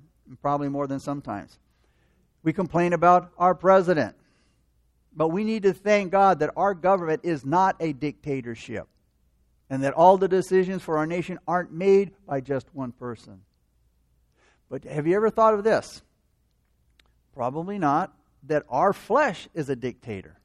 probably 0.40 0.68
more 0.68 0.86
than 0.86 0.98
sometimes. 0.98 1.58
We 2.42 2.52
complain 2.52 2.92
about 2.92 3.30
our 3.38 3.54
president. 3.54 4.16
But 5.16 5.28
we 5.28 5.44
need 5.44 5.62
to 5.62 5.72
thank 5.72 6.12
God 6.12 6.40
that 6.40 6.52
our 6.56 6.74
government 6.74 7.22
is 7.24 7.44
not 7.44 7.76
a 7.80 7.94
dictatorship 7.94 8.86
and 9.70 9.82
that 9.82 9.94
all 9.94 10.18
the 10.18 10.28
decisions 10.28 10.82
for 10.82 10.98
our 10.98 11.06
nation 11.06 11.38
aren't 11.48 11.72
made 11.72 12.12
by 12.26 12.40
just 12.40 12.72
one 12.74 12.92
person. 12.92 13.40
But 14.68 14.84
have 14.84 15.06
you 15.06 15.16
ever 15.16 15.30
thought 15.30 15.54
of 15.54 15.64
this? 15.64 16.02
Probably 17.34 17.78
not. 17.78 18.12
That 18.44 18.64
our 18.68 18.92
flesh 18.92 19.48
is 19.54 19.70
a 19.70 19.76
dictator. 19.76 20.38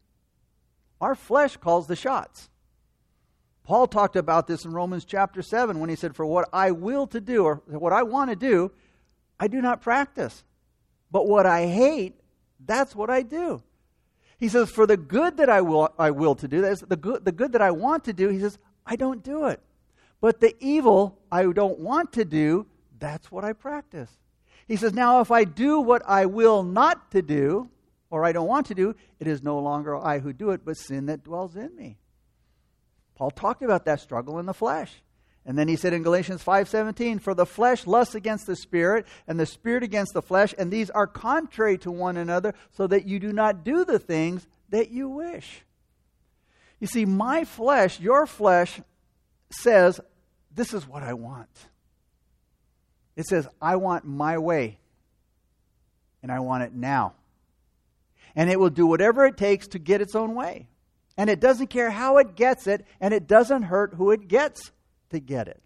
Our 1.01 1.15
flesh 1.15 1.57
calls 1.57 1.87
the 1.87 1.95
shots. 1.95 2.49
Paul 3.63 3.87
talked 3.87 4.15
about 4.15 4.47
this 4.47 4.65
in 4.65 4.71
Romans 4.71 5.05
chapter 5.05 5.41
7 5.41 5.79
when 5.79 5.89
he 5.89 5.95
said, 5.95 6.15
For 6.15 6.25
what 6.25 6.49
I 6.51 6.71
will 6.71 7.07
to 7.07 7.21
do, 7.21 7.43
or 7.43 7.61
what 7.67 7.93
I 7.93 8.03
want 8.03 8.29
to 8.29 8.35
do, 8.35 8.71
I 9.39 9.47
do 9.47 9.61
not 9.61 9.81
practice. 9.81 10.43
But 11.11 11.27
what 11.27 11.45
I 11.45 11.67
hate, 11.67 12.15
that's 12.65 12.95
what 12.95 13.09
I 13.09 13.21
do. 13.21 13.61
He 14.41 14.50
says, 14.50 14.71
For 14.71 14.88
the 14.88 14.98
good 14.98 15.38
that 15.38 15.50
I 15.50 15.62
will, 15.62 15.93
I 16.00 16.10
will 16.10 16.33
to 16.33 16.48
do, 16.48 16.62
that's 16.62 16.81
the 16.81 16.95
good, 16.95 17.24
the 17.24 17.31
good 17.31 17.51
that 17.51 17.62
I 17.62 17.69
want 17.69 18.05
to 18.05 18.13
do, 18.13 18.27
he 18.29 18.39
says, 18.39 18.57
I 18.88 18.95
don't 18.95 19.24
do 19.24 19.45
it. 19.45 19.62
But 20.19 20.41
the 20.41 20.55
evil 20.60 21.19
I 21.31 21.43
don't 21.43 21.79
want 21.79 22.12
to 22.13 22.25
do, 22.25 22.65
that's 22.98 23.31
what 23.31 23.45
I 23.45 23.53
practice. 23.53 24.10
He 24.67 24.77
says, 24.77 24.93
Now 24.93 25.21
if 25.21 25.29
I 25.29 25.43
do 25.43 25.79
what 25.79 26.01
I 26.07 26.25
will 26.25 26.63
not 26.63 27.12
to 27.12 27.21
do, 27.21 27.69
or 28.10 28.25
I 28.25 28.31
don't 28.31 28.48
want 28.48 28.65
to 28.67 28.75
do, 28.75 28.95
it 29.19 29.27
is 29.27 29.43
no 29.43 29.60
longer 29.60 29.95
I 29.95 30.17
who 30.17 30.33
do 30.33 30.50
it, 30.50 30.65
but 30.65 30.75
sin 30.75 31.05
that 31.05 31.24
dwells 31.24 31.55
in 31.55 31.75
me. 31.75 32.00
Paul 33.13 33.29
talked 33.29 33.62
about 33.62 33.86
that 33.86 34.00
struggle 34.00 34.39
in 34.39 34.48
the 34.48 34.55
flesh. 34.55 35.03
And 35.45 35.57
then 35.57 35.67
he 35.67 35.75
said 35.75 35.93
in 35.93 36.03
Galatians 36.03 36.43
5:17, 36.43 37.17
"For 37.17 37.33
the 37.33 37.48
flesh 37.48 37.88
lusts 37.88 38.13
against 38.13 38.45
the 38.45 38.55
spirit, 38.55 39.07
and 39.27 39.39
the 39.39 39.45
spirit 39.45 39.81
against 39.81 40.13
the 40.13 40.21
flesh, 40.21 40.53
and 40.57 40.71
these 40.71 40.91
are 40.91 41.07
contrary 41.07 41.77
to 41.79 41.91
one 41.91 42.15
another, 42.15 42.53
so 42.71 42.86
that 42.88 43.07
you 43.07 43.19
do 43.19 43.33
not 43.33 43.63
do 43.63 43.83
the 43.83 43.98
things 43.98 44.48
that 44.69 44.91
you 44.91 45.10
wish." 45.10 45.65
You 46.79 46.88
see, 46.88 47.05
my 47.05 47.43
flesh, 47.43 48.00
your 48.00 48.27
flesh 48.27 48.81
says, 49.50 50.00
"This 50.53 50.74
is 50.74 50.88
what 50.88 51.01
I 51.01 51.13
want." 51.13 51.69
It 53.15 53.25
says, 53.25 53.48
"I 53.62 53.75
want 53.77 54.05
my 54.05 54.38
way, 54.38 54.79
and 56.21 56.31
I 56.31 56.39
want 56.39 56.63
it 56.63 56.74
now." 56.74 57.15
And 58.36 58.50
it 58.50 58.60
will 58.60 58.69
do 58.69 58.86
whatever 58.86 59.25
it 59.25 59.38
takes 59.38 59.67
to 59.69 59.79
get 59.79 60.01
its 60.01 60.15
own 60.15 60.36
way. 60.36 60.69
And 61.17 61.29
it 61.29 61.39
doesn't 61.39 61.67
care 61.67 61.89
how 61.89 62.17
it 62.17 62.36
gets 62.36 62.67
it, 62.67 62.86
and 63.00 63.13
it 63.13 63.27
doesn't 63.27 63.63
hurt 63.63 63.95
who 63.95 64.12
it 64.12 64.27
gets 64.27 64.71
to 65.12 65.20
get 65.20 65.48
it. 65.48 65.62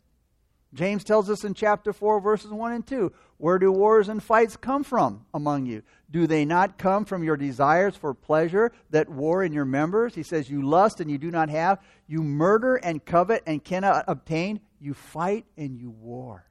James 0.75 1.05
tells 1.05 1.29
us 1.29 1.45
in 1.45 1.53
chapter 1.53 1.93
4, 1.93 2.19
verses 2.19 2.51
1 2.51 2.71
and 2.73 2.85
2 2.85 3.11
Where 3.37 3.57
do 3.57 3.71
wars 3.71 4.09
and 4.09 4.21
fights 4.21 4.57
come 4.57 4.83
from 4.83 5.25
among 5.33 5.65
you? 5.65 5.83
Do 6.11 6.27
they 6.27 6.45
not 6.45 6.77
come 6.77 7.05
from 7.05 7.23
your 7.23 7.37
desires 7.37 7.95
for 7.95 8.13
pleasure 8.13 8.71
that 8.89 9.09
war 9.09 9.43
in 9.43 9.53
your 9.53 9.65
members? 9.65 10.13
He 10.13 10.23
says, 10.23 10.49
You 10.49 10.61
lust 10.61 10.99
and 10.99 11.09
you 11.09 11.17
do 11.17 11.31
not 11.31 11.49
have. 11.49 11.79
You 12.07 12.21
murder 12.21 12.75
and 12.75 13.03
covet 13.03 13.43
and 13.47 13.63
cannot 13.63 14.03
obtain. 14.07 14.59
You 14.79 14.93
fight 14.93 15.45
and 15.57 15.79
you 15.79 15.89
war. 15.89 16.45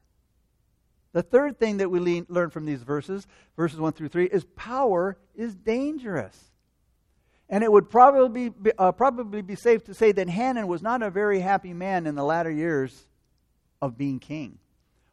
The 1.13 1.23
third 1.23 1.59
thing 1.59 1.77
that 1.77 1.89
we 1.89 2.25
learn 2.27 2.49
from 2.49 2.65
these 2.65 2.83
verses, 2.83 3.25
verses 3.55 3.79
1 3.79 3.93
through 3.93 4.09
3, 4.09 4.25
is 4.25 4.43
power 4.55 5.17
is 5.33 5.55
dangerous. 5.55 6.51
And 7.49 7.63
it 7.63 7.71
would 7.71 7.89
probably 7.89 8.49
be, 8.49 8.71
uh, 8.77 8.91
probably 8.91 9.41
be 9.41 9.55
safe 9.55 9.83
to 9.85 9.93
say 9.93 10.11
that 10.11 10.29
Hanan 10.29 10.67
was 10.67 10.81
not 10.81 11.03
a 11.03 11.11
very 11.11 11.39
happy 11.39 11.73
man 11.73 12.07
in 12.07 12.15
the 12.15 12.23
latter 12.23 12.51
years 12.51 13.07
of 13.81 13.97
being 13.97 14.19
king. 14.19 14.57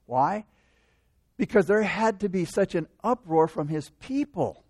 Why? 0.07 0.47
Because 1.37 1.67
there 1.67 1.83
had 1.83 2.21
to 2.21 2.29
be 2.29 2.45
such 2.45 2.75
an 2.75 2.89
uproar 3.05 3.49
from 3.49 3.69
his 3.69 3.91
people 4.01 4.65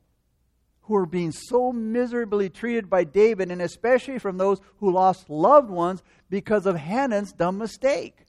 who 0.83 0.95
were 0.95 1.07
being 1.07 1.31
so 1.31 1.73
miserably 1.73 2.51
treated 2.51 2.91
by 2.91 3.05
David, 3.05 3.51
and 3.51 3.63
especially 3.63 4.19
from 4.19 4.39
those 4.39 4.61
who 4.79 4.91
lost 4.91 5.31
loved 5.31 5.71
ones 5.71 6.03
because 6.29 6.67
of 6.67 6.77
Hanan's 6.77 7.33
dumb 7.33 7.59
mistake. 7.59 8.27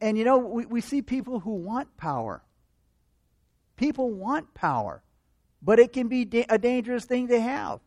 And 0.00 0.16
you 0.16 0.24
know, 0.24 0.38
we, 0.38 0.66
we 0.66 0.80
see 0.80 1.02
people 1.02 1.40
who 1.40 1.54
want 1.54 1.96
power. 1.96 2.42
People 3.76 4.10
want 4.10 4.54
power, 4.54 5.02
but 5.62 5.78
it 5.78 5.92
can 5.92 6.08
be 6.08 6.24
da- 6.24 6.46
a 6.48 6.58
dangerous 6.58 7.04
thing 7.04 7.28
to 7.28 7.40
have. 7.40 7.80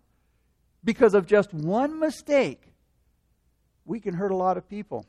Because 0.84 1.13
of 1.13 1.25
just 1.25 1.53
one 1.53 2.00
mistake, 2.00 2.62
we 3.84 4.00
can 4.00 4.13
hurt 4.13 4.32
a 4.32 4.36
lot 4.36 4.58
of 4.58 4.70
people. 4.70 5.05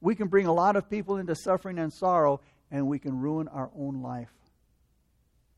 We 0.00 0.14
can 0.14 0.28
bring 0.28 0.46
a 0.46 0.52
lot 0.52 0.76
of 0.76 0.90
people 0.90 1.16
into 1.16 1.34
suffering 1.34 1.78
and 1.78 1.92
sorrow, 1.92 2.40
and 2.70 2.88
we 2.88 2.98
can 2.98 3.20
ruin 3.20 3.48
our 3.48 3.70
own 3.76 4.02
life. 4.02 4.32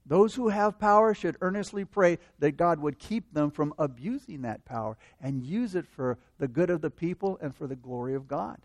Those 0.05 0.35
who 0.35 0.49
have 0.49 0.79
power 0.79 1.15
should 1.15 1.37
earnestly 1.41 1.85
pray 1.85 2.19
that 2.39 2.57
God 2.57 2.79
would 2.79 2.99
keep 2.99 3.33
them 3.33 3.51
from 3.51 3.75
abusing 3.77 4.43
that 4.43 4.65
power 4.65 4.97
and 5.21 5.43
use 5.43 5.75
it 5.75 5.87
for 5.87 6.19
the 6.39 6.47
good 6.47 6.71
of 6.71 6.81
the 6.81 6.91
people 6.91 7.39
and 7.43 7.53
for 7.55 7.67
the 7.67 7.75
glory 7.75 8.15
of 8.15 8.29
God. 8.29 8.59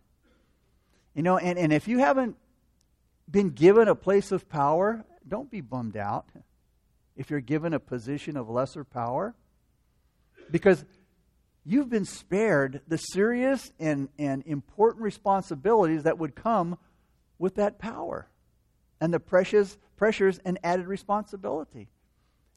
You 1.15 1.23
know, 1.23 1.37
and, 1.37 1.57
and 1.57 1.73
if 1.73 1.87
you 1.87 1.97
haven't 1.97 2.37
been 3.29 3.49
given 3.49 3.87
a 3.87 3.95
place 3.95 4.31
of 4.31 4.49
power, 4.49 5.03
don't 5.27 5.49
be 5.49 5.61
bummed 5.61 5.97
out 5.97 6.27
if 7.15 7.29
you're 7.29 7.39
given 7.39 7.73
a 7.73 7.79
position 7.79 8.37
of 8.37 8.49
lesser 8.49 8.83
power. 8.83 9.35
Because 10.49 10.83
you've 11.63 11.89
been 11.89 12.05
spared 12.05 12.81
the 12.87 12.97
serious 12.97 13.71
and, 13.79 14.09
and 14.17 14.43
important 14.45 15.03
responsibilities 15.03 16.03
that 16.03 16.17
would 16.17 16.35
come 16.35 16.77
with 17.37 17.55
that 17.55 17.79
power 17.79 18.27
and 18.99 19.13
the 19.13 19.19
precious 19.19 19.77
pressures 19.97 20.39
and 20.45 20.59
added 20.63 20.87
responsibility. 20.87 21.89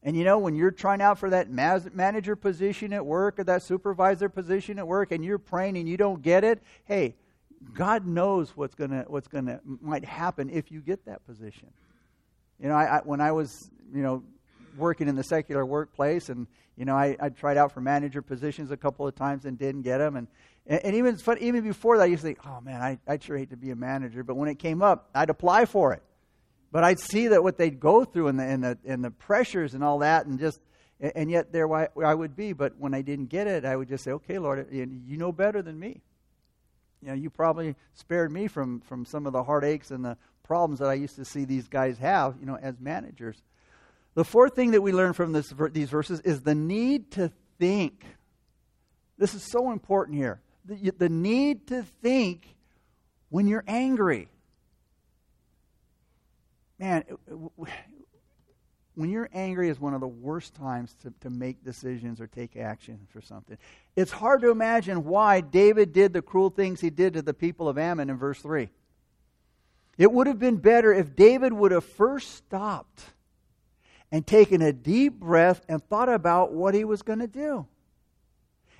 And 0.02 0.16
you 0.16 0.24
know, 0.24 0.38
when 0.38 0.54
you're 0.54 0.70
trying 0.70 1.00
out 1.00 1.18
for 1.18 1.30
that 1.30 1.50
manager 1.50 2.36
position 2.36 2.92
at 2.92 3.04
work 3.04 3.38
or 3.38 3.44
that 3.44 3.62
supervisor 3.62 4.28
position 4.28 4.78
at 4.78 4.86
work 4.86 5.12
and 5.12 5.24
you're 5.24 5.38
praying 5.38 5.78
and 5.78 5.88
you 5.88 5.96
don't 5.96 6.20
get 6.20 6.44
it, 6.44 6.62
hey, 6.84 7.16
God 7.72 8.06
knows 8.06 8.54
what's 8.54 8.74
gonna 8.74 9.04
what's 9.06 9.28
gonna 9.28 9.60
might 9.64 10.04
happen 10.04 10.50
if 10.50 10.70
you 10.70 10.82
get 10.82 11.06
that 11.06 11.24
position. 11.26 11.70
You 12.60 12.68
know, 12.68 12.74
I, 12.74 12.98
I, 12.98 13.00
when 13.00 13.22
I 13.22 13.32
was 13.32 13.70
you 13.94 14.02
know 14.02 14.22
working 14.76 15.08
in 15.08 15.16
the 15.16 15.24
secular 15.24 15.64
workplace, 15.64 16.28
and 16.28 16.46
you 16.76 16.84
know, 16.84 16.94
I, 16.94 17.16
I 17.20 17.28
tried 17.28 17.56
out 17.56 17.72
for 17.72 17.80
manager 17.80 18.22
positions 18.22 18.70
a 18.70 18.76
couple 18.76 19.06
of 19.06 19.14
times 19.14 19.44
and 19.44 19.58
didn't 19.58 19.82
get 19.82 19.98
them, 19.98 20.16
and 20.16 20.28
and, 20.66 20.84
and 20.84 20.96
even 20.96 21.16
fun, 21.16 21.38
even 21.38 21.62
before 21.62 21.98
that, 21.98 22.04
I 22.04 22.06
used 22.06 22.22
to 22.22 22.28
think, 22.28 22.38
oh 22.46 22.60
man, 22.60 22.80
I 22.80 22.98
I 23.06 23.18
sure 23.18 23.36
hate 23.36 23.50
to 23.50 23.56
be 23.56 23.70
a 23.70 23.76
manager, 23.76 24.22
but 24.22 24.36
when 24.36 24.48
it 24.48 24.58
came 24.58 24.82
up, 24.82 25.10
I'd 25.14 25.30
apply 25.30 25.66
for 25.66 25.92
it, 25.92 26.02
but 26.72 26.84
I'd 26.84 27.00
see 27.00 27.28
that 27.28 27.42
what 27.42 27.58
they'd 27.58 27.78
go 27.78 28.04
through 28.04 28.28
and 28.28 28.38
the 28.38 28.44
and 28.44 28.64
the 28.64 28.78
and 28.84 29.04
the 29.04 29.10
pressures 29.10 29.74
and 29.74 29.84
all 29.84 29.98
that, 30.00 30.26
and 30.26 30.38
just 30.38 30.60
and 31.00 31.30
yet 31.30 31.52
there 31.52 31.72
I 31.74 32.14
would 32.14 32.36
be. 32.36 32.52
But 32.52 32.74
when 32.78 32.94
I 32.94 33.02
didn't 33.02 33.26
get 33.26 33.46
it, 33.46 33.64
I 33.64 33.76
would 33.76 33.88
just 33.88 34.04
say, 34.04 34.12
okay, 34.12 34.38
Lord, 34.38 34.66
you 34.70 35.16
know 35.16 35.32
better 35.32 35.62
than 35.62 35.78
me 35.78 36.00
you 37.04 37.10
know, 37.10 37.14
you 37.14 37.28
probably 37.28 37.76
spared 37.92 38.32
me 38.32 38.48
from, 38.48 38.80
from 38.80 39.04
some 39.04 39.26
of 39.26 39.34
the 39.34 39.42
heartaches 39.42 39.90
and 39.90 40.02
the 40.02 40.16
problems 40.42 40.78
that 40.78 40.88
I 40.88 40.94
used 40.94 41.16
to 41.16 41.24
see 41.24 41.44
these 41.44 41.68
guys 41.68 41.98
have, 41.98 42.36
you 42.40 42.46
know, 42.46 42.56
as 42.56 42.80
managers. 42.80 43.42
The 44.14 44.24
fourth 44.24 44.54
thing 44.54 44.70
that 44.72 44.80
we 44.80 44.92
learn 44.92 45.12
from 45.12 45.32
this, 45.32 45.52
these 45.72 45.90
verses 45.90 46.20
is 46.20 46.42
the 46.42 46.54
need 46.54 47.10
to 47.12 47.32
think. 47.58 48.04
This 49.18 49.34
is 49.34 49.42
so 49.42 49.72
important 49.72 50.16
here. 50.16 50.40
The, 50.64 50.92
the 50.96 51.08
need 51.08 51.66
to 51.68 51.82
think 52.02 52.54
when 53.28 53.48
you're 53.48 53.64
angry. 53.66 54.28
Man, 56.78 57.04
when 58.94 59.10
you're 59.10 59.28
angry 59.32 59.68
is 59.68 59.80
one 59.80 59.94
of 59.94 60.00
the 60.00 60.06
worst 60.06 60.54
times 60.54 60.94
to, 61.02 61.12
to 61.20 61.30
make 61.30 61.64
decisions 61.64 62.20
or 62.20 62.28
take 62.28 62.56
action 62.56 63.00
for 63.10 63.20
something. 63.20 63.58
It's 63.96 64.12
hard 64.12 64.42
to 64.42 64.50
imagine 64.50 65.04
why 65.04 65.40
David 65.40 65.92
did 65.92 66.12
the 66.12 66.22
cruel 66.22 66.50
things 66.50 66.80
he 66.80 66.90
did 66.90 67.14
to 67.14 67.22
the 67.22 67.34
people 67.34 67.68
of 67.68 67.78
Ammon 67.78 68.10
in 68.10 68.16
verse 68.16 68.40
3. 68.40 68.68
It 69.98 70.12
would 70.12 70.26
have 70.26 70.38
been 70.38 70.56
better 70.56 70.92
if 70.92 71.14
David 71.16 71.52
would 71.52 71.72
have 71.72 71.84
first 71.84 72.36
stopped 72.36 73.04
and 74.14 74.24
taken 74.24 74.62
a 74.62 74.72
deep 74.72 75.14
breath 75.14 75.60
and 75.68 75.82
thought 75.82 76.08
about 76.08 76.52
what 76.52 76.72
he 76.72 76.84
was 76.84 77.02
going 77.02 77.18
to 77.18 77.26
do. 77.26 77.66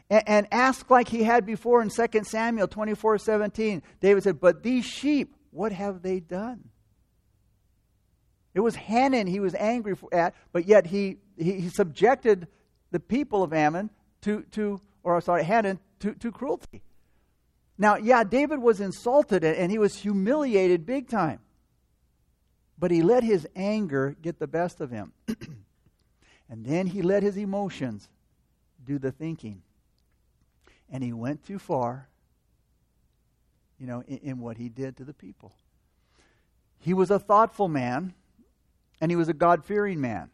And, 0.09 0.23
and 0.29 0.49
asked 0.53 0.93
like 0.93 1.09
he 1.09 1.25
had 1.25 1.45
before 1.45 1.83
in 1.83 1.91
2 1.91 2.07
Samuel 2.23 2.69
24 2.69 3.19
17. 3.19 3.83
David 4.01 4.23
said, 4.23 4.39
But 4.39 4.63
these 4.63 4.85
sheep, 4.85 5.35
what 5.51 5.73
have 5.73 6.03
they 6.03 6.21
done? 6.21 6.69
It 8.55 8.61
was 8.61 8.77
Hanun 8.77 9.27
he 9.27 9.41
was 9.41 9.57
angry 9.57 9.97
at, 10.13 10.37
but 10.53 10.69
yet 10.69 10.87
he, 10.87 11.17
he, 11.37 11.63
he 11.63 11.69
subjected 11.69 12.47
the 12.93 13.01
people 13.01 13.43
of 13.43 13.53
Ammon 13.53 13.91
to, 14.21 14.43
to 14.53 14.81
or 15.03 15.21
sorry, 15.21 15.43
Hanun 15.43 15.81
to, 15.99 16.15
to 16.15 16.31
cruelty. 16.31 16.81
Now, 17.77 17.97
yeah, 17.97 18.23
David 18.23 18.61
was 18.63 18.81
insulted 18.81 19.43
and 19.43 19.73
he 19.73 19.79
was 19.79 19.97
humiliated 19.97 20.87
big 20.87 21.09
time. 21.09 21.41
But 22.79 22.91
he 22.91 23.03
let 23.03 23.23
his 23.23 23.47
anger 23.55 24.17
get 24.21 24.39
the 24.39 24.47
best 24.47 24.81
of 24.81 24.91
him. 24.91 25.13
and 26.49 26.65
then 26.65 26.87
he 26.87 27.03
let 27.03 27.23
his 27.23 27.37
emotions 27.37 28.09
do 28.85 28.99
the 28.99 29.13
thinking. 29.13 29.63
And 30.91 31.03
he 31.03 31.13
went 31.13 31.45
too 31.45 31.59
far, 31.59 32.09
you 33.79 33.87
know, 33.87 34.03
in, 34.07 34.19
in 34.19 34.39
what 34.41 34.57
he 34.57 34.69
did 34.69 34.97
to 34.99 35.05
the 35.05 35.15
people. 35.15 35.53
He 36.79 36.93
was 36.93 37.11
a 37.11 37.19
thoughtful 37.19 37.69
man 37.69 38.15
and 39.01 39.11
he 39.11 39.17
was 39.17 39.29
a 39.29 39.35
God 39.35 39.65
fearing 39.65 40.01
man. 40.01 40.31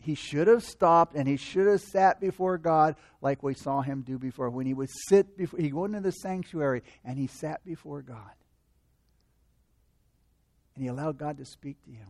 He 0.00 0.16
should 0.16 0.48
have 0.48 0.64
stopped 0.64 1.14
and 1.14 1.28
he 1.28 1.36
should 1.36 1.68
have 1.68 1.80
sat 1.80 2.20
before 2.20 2.58
God 2.58 2.96
like 3.20 3.42
we 3.42 3.54
saw 3.54 3.82
him 3.82 4.02
do 4.02 4.18
before. 4.18 4.50
When 4.50 4.66
he 4.66 4.74
would 4.74 4.90
sit 4.90 5.36
before, 5.36 5.60
he 5.60 5.72
went 5.72 5.94
into 5.94 6.08
the 6.08 6.12
sanctuary 6.12 6.82
and 7.04 7.16
he 7.16 7.28
sat 7.28 7.64
before 7.64 8.02
God. 8.02 8.32
And 10.74 10.84
he 10.84 10.88
allowed 10.88 11.18
God 11.18 11.38
to 11.38 11.44
speak 11.44 11.82
to 11.84 11.90
him. 11.90 12.08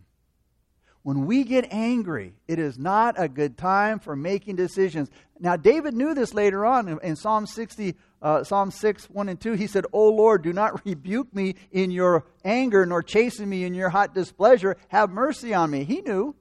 When 1.02 1.26
we 1.26 1.42
get 1.42 1.72
angry, 1.72 2.34
it 2.46 2.60
is 2.60 2.78
not 2.78 3.16
a 3.18 3.28
good 3.28 3.58
time 3.58 3.98
for 3.98 4.14
making 4.14 4.54
decisions. 4.54 5.10
Now, 5.40 5.56
David 5.56 5.94
knew 5.94 6.14
this 6.14 6.32
later 6.32 6.64
on 6.64 7.00
in, 7.02 7.16
Psalm 7.16 7.46
60, 7.46 7.96
uh, 8.20 8.44
Psalm 8.44 8.70
6, 8.70 9.10
1 9.10 9.28
and 9.28 9.40
2. 9.40 9.54
He 9.54 9.66
said, 9.66 9.84
O 9.92 10.10
Lord, 10.10 10.42
do 10.42 10.52
not 10.52 10.84
rebuke 10.86 11.34
me 11.34 11.56
in 11.72 11.90
your 11.90 12.24
anger, 12.44 12.86
nor 12.86 13.02
chasten 13.02 13.48
me 13.48 13.64
in 13.64 13.74
your 13.74 13.88
hot 13.88 14.14
displeasure. 14.14 14.76
Have 14.88 15.10
mercy 15.10 15.52
on 15.52 15.70
me. 15.72 15.82
He 15.82 16.02
knew. 16.02 16.36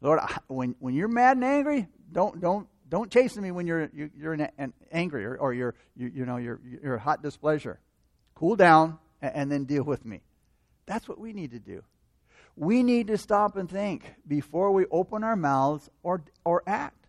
Lord, 0.00 0.20
when, 0.46 0.74
when 0.78 0.94
you're 0.94 1.08
mad 1.08 1.36
and 1.36 1.44
angry, 1.44 1.86
don't, 2.12 2.40
don't, 2.40 2.66
don't 2.88 3.10
chasten 3.10 3.42
me 3.42 3.50
when 3.50 3.66
you're, 3.66 3.90
you're 3.92 4.32
an 4.32 4.72
angry 4.90 5.26
or, 5.26 5.36
or 5.36 5.52
you're, 5.52 5.74
you, 5.96 6.10
you 6.14 6.24
know, 6.24 6.38
you're, 6.38 6.60
you're 6.82 6.98
hot 6.98 7.22
displeasure. 7.22 7.78
Cool 8.34 8.56
down 8.56 8.98
and, 9.20 9.34
and 9.34 9.52
then 9.52 9.64
deal 9.64 9.82
with 9.82 10.04
me. 10.06 10.22
That's 10.86 11.08
what 11.08 11.18
we 11.18 11.32
need 11.32 11.50
to 11.50 11.58
do 11.58 11.82
we 12.56 12.82
need 12.82 13.08
to 13.08 13.18
stop 13.18 13.56
and 13.56 13.70
think 13.70 14.14
before 14.26 14.72
we 14.72 14.86
open 14.90 15.22
our 15.22 15.36
mouths 15.36 15.90
or, 16.02 16.24
or 16.44 16.62
act. 16.66 17.06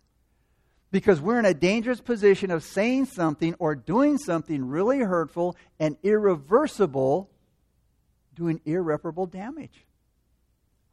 Because 0.91 1.21
we're 1.21 1.39
in 1.39 1.45
a 1.45 1.53
dangerous 1.53 2.01
position 2.01 2.51
of 2.51 2.63
saying 2.63 3.05
something 3.05 3.55
or 3.59 3.75
doing 3.75 4.17
something 4.17 4.67
really 4.67 4.99
hurtful 4.99 5.55
and 5.79 5.97
irreversible, 6.03 7.29
doing 8.35 8.61
irreparable 8.65 9.25
damage. 9.25 9.85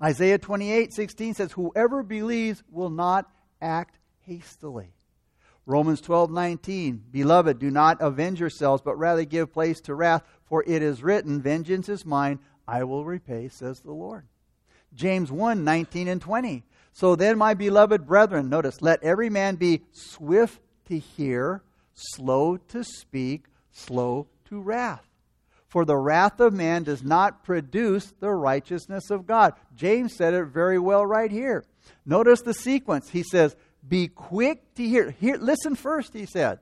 Isaiah 0.02 0.38
28 0.38 0.92
16 0.92 1.34
says, 1.34 1.52
Whoever 1.52 2.02
believes 2.02 2.62
will 2.70 2.90
not 2.90 3.30
act 3.60 3.98
hastily. 4.20 4.92
Romans 5.66 6.00
12 6.00 6.30
19, 6.30 7.04
Beloved, 7.10 7.58
do 7.58 7.70
not 7.70 8.00
avenge 8.00 8.40
yourselves, 8.40 8.82
but 8.84 8.98
rather 8.98 9.24
give 9.24 9.52
place 9.52 9.80
to 9.82 9.94
wrath, 9.94 10.22
for 10.44 10.64
it 10.66 10.82
is 10.82 11.02
written, 11.02 11.40
Vengeance 11.40 11.88
is 11.88 12.04
mine, 12.04 12.40
I 12.66 12.84
will 12.84 13.04
repay, 13.04 13.48
says 13.48 13.80
the 13.80 13.92
Lord. 13.92 14.26
James 14.94 15.30
1 15.30 15.64
19 15.64 16.08
and 16.08 16.20
20. 16.20 16.62
So 16.92 17.16
then, 17.16 17.38
my 17.38 17.54
beloved 17.54 18.06
brethren, 18.06 18.48
notice, 18.48 18.80
let 18.80 19.02
every 19.02 19.28
man 19.28 19.56
be 19.56 19.82
swift 19.92 20.60
to 20.86 20.98
hear, 20.98 21.62
slow 21.92 22.56
to 22.56 22.84
speak, 22.84 23.46
slow 23.72 24.28
to 24.48 24.60
wrath. 24.60 25.04
For 25.66 25.84
the 25.84 25.96
wrath 25.96 26.38
of 26.38 26.52
man 26.52 26.84
does 26.84 27.02
not 27.02 27.42
produce 27.42 28.12
the 28.20 28.30
righteousness 28.30 29.10
of 29.10 29.26
God. 29.26 29.54
James 29.74 30.14
said 30.14 30.32
it 30.32 30.44
very 30.44 30.78
well 30.78 31.04
right 31.04 31.32
here. 31.32 31.64
Notice 32.06 32.42
the 32.42 32.54
sequence. 32.54 33.10
He 33.10 33.24
says, 33.24 33.56
Be 33.86 34.06
quick 34.06 34.74
to 34.76 34.86
hear. 34.86 35.10
hear 35.10 35.36
listen 35.36 35.74
first, 35.74 36.14
he 36.14 36.26
said. 36.26 36.60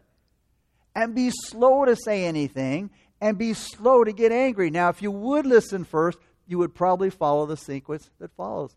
And 0.94 1.14
be 1.14 1.30
slow 1.30 1.84
to 1.84 1.94
say 1.94 2.24
anything, 2.24 2.90
and 3.22 3.38
be 3.38 3.54
slow 3.54 4.02
to 4.02 4.12
get 4.12 4.32
angry. 4.32 4.68
Now, 4.68 4.88
if 4.88 5.00
you 5.00 5.12
would 5.12 5.46
listen 5.46 5.84
first, 5.84 6.18
you 6.48 6.58
would 6.58 6.74
probably 6.74 7.08
follow 7.08 7.46
the 7.46 7.56
sequence 7.56 8.10
that 8.18 8.32
follows. 8.32 8.74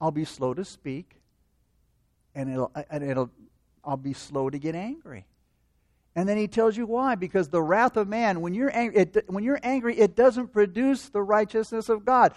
I'll 0.00 0.10
be 0.10 0.24
slow 0.24 0.54
to 0.54 0.64
speak, 0.64 1.20
and 2.34 2.50
it'll, 2.50 2.72
and 2.90 3.04
it'll, 3.04 3.30
I'll 3.84 3.98
be 3.98 4.14
slow 4.14 4.48
to 4.48 4.58
get 4.58 4.74
angry. 4.74 5.26
And 6.16 6.26
then 6.26 6.38
he 6.38 6.48
tells 6.48 6.74
you 6.74 6.86
why. 6.86 7.14
Because 7.14 7.50
the 7.50 7.60
wrath 7.60 7.98
of 7.98 8.08
man, 8.08 8.40
when 8.40 8.54
you're, 8.54 8.74
angry, 8.74 9.02
it, 9.02 9.24
when 9.28 9.44
you're 9.44 9.60
angry, 9.62 9.98
it 9.98 10.16
doesn't 10.16 10.48
produce 10.48 11.10
the 11.10 11.22
righteousness 11.22 11.90
of 11.90 12.06
God. 12.06 12.32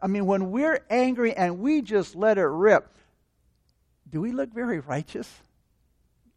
I 0.00 0.06
mean, 0.06 0.24
when 0.24 0.50
we're 0.50 0.80
angry 0.88 1.34
and 1.34 1.58
we 1.58 1.82
just 1.82 2.16
let 2.16 2.38
it 2.38 2.46
rip, 2.46 2.88
do 4.10 4.22
we 4.22 4.32
look 4.32 4.54
very 4.54 4.80
righteous? 4.80 5.30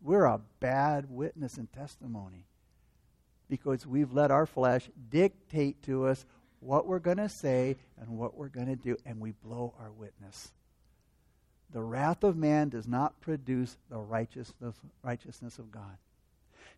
We're 0.01 0.25
a 0.25 0.41
bad 0.59 1.09
witness 1.09 1.55
and 1.55 1.71
testimony. 1.71 2.46
Because 3.49 3.85
we've 3.85 4.13
let 4.13 4.31
our 4.31 4.45
flesh 4.45 4.89
dictate 5.09 5.81
to 5.83 6.05
us 6.05 6.25
what 6.59 6.87
we're 6.87 6.99
going 6.99 7.17
to 7.17 7.29
say 7.29 7.77
and 7.99 8.09
what 8.17 8.35
we're 8.35 8.47
going 8.49 8.67
to 8.67 8.75
do, 8.75 8.97
and 9.05 9.19
we 9.19 9.31
blow 9.31 9.73
our 9.79 9.91
witness. 9.91 10.51
The 11.71 11.81
wrath 11.81 12.23
of 12.23 12.35
man 12.37 12.69
does 12.69 12.87
not 12.87 13.19
produce 13.21 13.77
the 13.89 13.97
righteousness, 13.97 14.75
righteousness 15.03 15.59
of 15.59 15.71
God. 15.71 15.97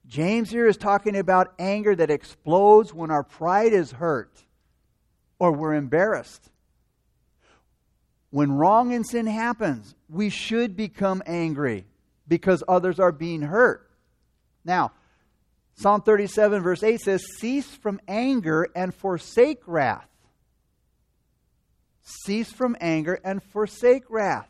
James 0.07 0.49
here 0.49 0.67
is 0.67 0.77
talking 0.77 1.15
about 1.15 1.53
anger 1.59 1.95
that 1.95 2.09
explodes 2.09 2.93
when 2.93 3.11
our 3.11 3.23
pride 3.23 3.73
is 3.73 3.91
hurt 3.91 4.31
or 5.37 5.51
we're 5.51 5.75
embarrassed. 5.75 6.49
When 8.31 8.51
wrong 8.51 8.93
and 8.93 9.05
sin 9.05 9.25
happens, 9.27 9.95
we 10.09 10.29
should 10.29 10.75
become 10.75 11.21
angry 11.25 11.85
because 12.27 12.63
others 12.67 12.99
are 12.99 13.11
being 13.11 13.41
hurt. 13.41 13.89
Now, 14.63 14.91
Psalm 15.79 16.01
37, 16.01 16.61
verse 16.61 16.83
8 16.83 16.99
says, 16.99 17.23
Cease 17.37 17.73
from 17.73 18.01
anger 18.05 18.67
and 18.75 18.93
forsake 18.93 19.61
wrath. 19.65 20.09
Cease 22.01 22.51
from 22.51 22.75
anger 22.81 23.17
and 23.23 23.41
forsake 23.41 24.03
wrath. 24.09 24.49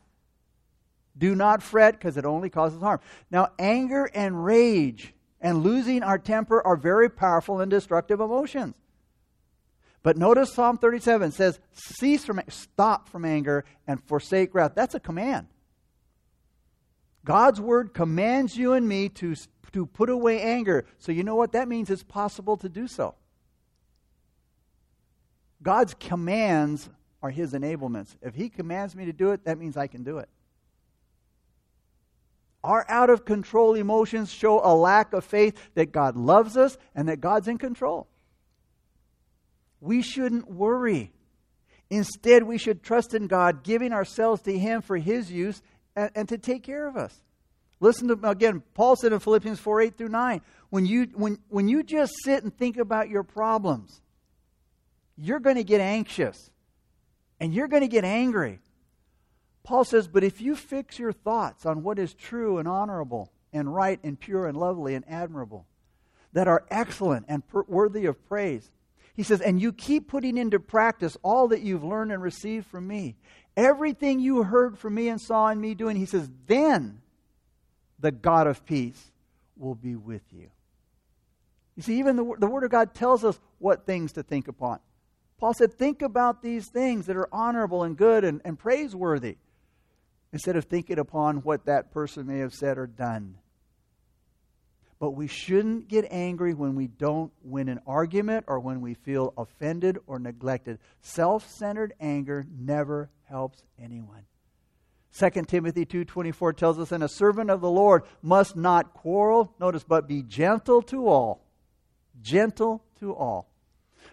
Do 1.15 1.35
not 1.35 1.61
fret 1.61 1.93
because 1.93 2.17
it 2.17 2.25
only 2.25 2.49
causes 2.49 2.81
harm. 2.81 2.99
Now, 3.29 3.49
anger 3.59 4.09
and 4.15 4.43
rage 4.43 5.13
and 5.39 5.61
losing 5.61 6.01
our 6.01 6.17
temper 6.17 6.65
are 6.65 6.75
very 6.75 7.09
powerful 7.09 7.59
and 7.59 7.69
destructive 7.69 8.19
emotions. 8.19 8.73
But 10.01 10.17
notice 10.17 10.51
Psalm 10.51 10.79
37 10.79 11.31
says, 11.33 11.59
cease 11.73 12.25
from, 12.25 12.41
stop 12.47 13.07
from 13.07 13.23
anger 13.23 13.65
and 13.85 14.03
forsake 14.05 14.55
wrath. 14.55 14.71
That's 14.73 14.95
a 14.95 14.99
command. 14.99 15.45
God's 17.25 17.59
word 17.59 17.93
commands 17.93 18.57
you 18.57 18.73
and 18.73 18.87
me 18.87 19.09
to, 19.09 19.35
to 19.73 19.85
put 19.85 20.09
away 20.09 20.41
anger. 20.41 20.85
So 20.99 21.11
you 21.11 21.23
know 21.23 21.35
what? 21.35 21.51
That 21.51 21.67
means 21.67 21.89
it's 21.89 22.03
possible 22.03 22.57
to 22.57 22.69
do 22.69 22.87
so. 22.87 23.15
God's 25.61 25.93
commands 25.93 26.89
are 27.21 27.29
his 27.29 27.53
enablements. 27.53 28.15
If 28.21 28.35
he 28.35 28.49
commands 28.49 28.95
me 28.95 29.05
to 29.05 29.13
do 29.13 29.31
it, 29.31 29.43
that 29.43 29.57
means 29.57 29.75
I 29.75 29.87
can 29.87 30.03
do 30.03 30.19
it. 30.19 30.29
Our 32.63 32.85
out 32.89 33.09
of 33.09 33.25
control 33.25 33.75
emotions 33.75 34.31
show 34.31 34.59
a 34.63 34.73
lack 34.73 35.13
of 35.13 35.23
faith 35.23 35.57
that 35.75 35.91
God 35.91 36.17
loves 36.17 36.57
us 36.57 36.77
and 36.93 37.07
that 37.07 37.21
God's 37.21 37.47
in 37.47 37.57
control. 37.57 38.07
We 39.79 40.01
shouldn't 40.01 40.49
worry. 40.49 41.13
Instead, 41.89 42.43
we 42.43 42.57
should 42.57 42.83
trust 42.83 43.13
in 43.13 43.27
God, 43.27 43.63
giving 43.63 43.93
ourselves 43.93 44.41
to 44.43 44.57
Him 44.57 44.81
for 44.81 44.97
His 44.97 45.31
use 45.31 45.61
and, 45.95 46.11
and 46.15 46.29
to 46.29 46.37
take 46.37 46.63
care 46.63 46.87
of 46.87 46.97
us. 46.97 47.21
Listen 47.79 48.09
to 48.09 48.29
again, 48.29 48.61
Paul 48.73 48.95
said 48.95 49.13
in 49.13 49.19
Philippians 49.19 49.59
4 49.59 49.81
8 49.81 49.97
through 49.97 50.09
9, 50.09 50.41
when 50.69 50.85
you, 50.85 51.07
when, 51.13 51.39
when 51.47 51.67
you 51.67 51.83
just 51.83 52.13
sit 52.23 52.43
and 52.43 52.55
think 52.55 52.77
about 52.77 53.09
your 53.09 53.23
problems, 53.23 54.01
you're 55.17 55.39
going 55.39 55.55
to 55.55 55.63
get 55.63 55.81
anxious 55.81 56.51
and 57.39 57.53
you're 57.53 57.67
going 57.67 57.81
to 57.81 57.87
get 57.87 58.03
angry. 58.03 58.59
Paul 59.63 59.83
says, 59.83 60.07
But 60.07 60.23
if 60.23 60.41
you 60.41 60.55
fix 60.55 60.99
your 60.99 61.13
thoughts 61.13 61.65
on 61.65 61.83
what 61.83 61.99
is 61.99 62.13
true 62.13 62.57
and 62.57 62.67
honorable 62.67 63.31
and 63.53 63.73
right 63.73 63.99
and 64.03 64.19
pure 64.19 64.47
and 64.47 64.57
lovely 64.57 64.95
and 64.95 65.05
admirable, 65.07 65.65
that 66.33 66.47
are 66.47 66.65
excellent 66.69 67.25
and 67.27 67.47
per- 67.47 67.63
worthy 67.67 68.05
of 68.05 68.27
praise, 68.27 68.71
he 69.15 69.23
says, 69.23 69.41
and 69.41 69.61
you 69.61 69.73
keep 69.73 70.07
putting 70.07 70.37
into 70.37 70.59
practice 70.59 71.17
all 71.23 71.49
that 71.49 71.61
you've 71.61 71.83
learned 71.83 72.11
and 72.11 72.21
received 72.21 72.67
from 72.67 72.87
me, 72.87 73.17
everything 73.59 74.19
you 74.19 74.43
heard 74.43 74.77
from 74.77 74.95
me 74.95 75.09
and 75.09 75.19
saw 75.19 75.49
in 75.49 75.59
me 75.59 75.75
doing, 75.75 75.95
he 75.95 76.05
says, 76.05 76.29
then 76.47 77.01
the 77.99 78.11
God 78.11 78.47
of 78.47 78.65
peace 78.65 79.11
will 79.57 79.75
be 79.75 79.95
with 79.95 80.23
you. 80.31 80.49
You 81.75 81.83
see, 81.83 81.99
even 81.99 82.15
the, 82.15 82.35
the 82.39 82.47
Word 82.47 82.63
of 82.63 82.71
God 82.71 82.93
tells 82.93 83.23
us 83.23 83.39
what 83.57 83.85
things 83.85 84.13
to 84.13 84.23
think 84.23 84.47
upon. 84.47 84.79
Paul 85.39 85.53
said, 85.53 85.73
Think 85.73 86.01
about 86.01 86.41
these 86.41 86.67
things 86.67 87.05
that 87.05 87.15
are 87.15 87.29
honorable 87.31 87.83
and 87.83 87.95
good 87.95 88.23
and, 88.23 88.41
and 88.43 88.59
praiseworthy 88.59 89.37
instead 90.33 90.55
of 90.55 90.65
thinking 90.65 90.99
upon 90.99 91.37
what 91.37 91.65
that 91.65 91.91
person 91.91 92.27
may 92.27 92.39
have 92.39 92.53
said 92.53 92.77
or 92.77 92.87
done. 92.87 93.35
But 94.99 95.11
we 95.11 95.27
shouldn't 95.27 95.87
get 95.87 96.05
angry 96.11 96.53
when 96.53 96.75
we 96.75 96.87
don't 96.87 97.31
win 97.41 97.69
an 97.69 97.79
argument 97.87 98.45
or 98.47 98.59
when 98.59 98.81
we 98.81 98.93
feel 98.93 99.33
offended 99.37 99.97
or 100.07 100.19
neglected. 100.19 100.79
Self 101.01 101.49
centered 101.49 101.93
anger 102.01 102.45
never 102.51 103.09
helps 103.29 103.63
anyone. 103.77 104.25
2 105.11 105.47
Timothy 105.47 105.85
2:24 105.85 106.53
tells 106.55 106.79
us 106.79 106.91
and 106.91 107.03
a 107.03 107.09
servant 107.09 107.49
of 107.49 107.61
the 107.61 107.69
Lord 107.69 108.03
must 108.21 108.55
not 108.55 108.93
quarrel 108.93 109.53
notice 109.59 109.83
but 109.83 110.07
be 110.07 110.21
gentle 110.21 110.81
to 110.83 111.07
all 111.07 111.45
gentle 112.21 112.83
to 112.99 113.13
all 113.15 113.49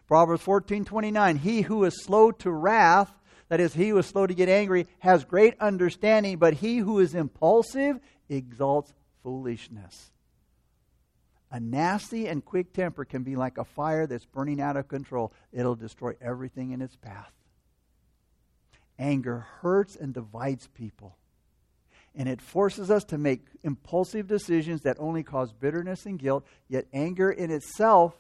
Proverbs 0.07 0.42
14:29 0.42 1.37
He 1.38 1.62
who 1.62 1.85
is 1.85 2.02
slow 2.02 2.31
to 2.33 2.50
wrath 2.50 3.12
that 3.48 3.61
is, 3.61 3.74
he 3.74 3.90
who 3.90 3.98
is 3.98 4.07
slow 4.07 4.26
to 4.26 4.35
get 4.35 4.48
angry 4.48 4.87
has 4.98 5.24
great 5.24 5.55
understanding, 5.61 6.38
but 6.38 6.55
he 6.55 6.79
who 6.79 6.98
is 6.98 7.14
impulsive 7.14 8.00
exalts 8.29 8.92
foolishness. 9.22 10.11
A 11.50 11.61
nasty 11.61 12.26
and 12.26 12.44
quick 12.44 12.72
temper 12.72 13.05
can 13.05 13.22
be 13.22 13.37
like 13.37 13.57
a 13.57 13.64
fire 13.64 14.07
that's 14.07 14.26
burning 14.26 14.61
out 14.61 14.76
of 14.76 14.88
control, 14.88 15.33
it'll 15.52 15.76
destroy 15.76 16.14
everything 16.20 16.72
in 16.72 16.83
its 16.83 16.96
path. 16.96 17.33
Anger 18.99 19.47
hurts 19.61 19.97
and 19.97 20.15
divides 20.15 20.69
people. 20.69 21.17
And 22.15 22.29
it 22.29 22.41
forces 22.41 22.91
us 22.91 23.05
to 23.05 23.19
make 23.19 23.43
impulsive 23.63 24.27
decisions 24.27 24.83
that 24.83 24.97
only 24.99 25.23
cause 25.23 25.53
bitterness 25.53 26.07
and 26.07 26.19
guilt. 26.19 26.47
Yet, 26.69 26.87
anger 26.95 27.31
in 27.31 27.51
itself 27.51 28.17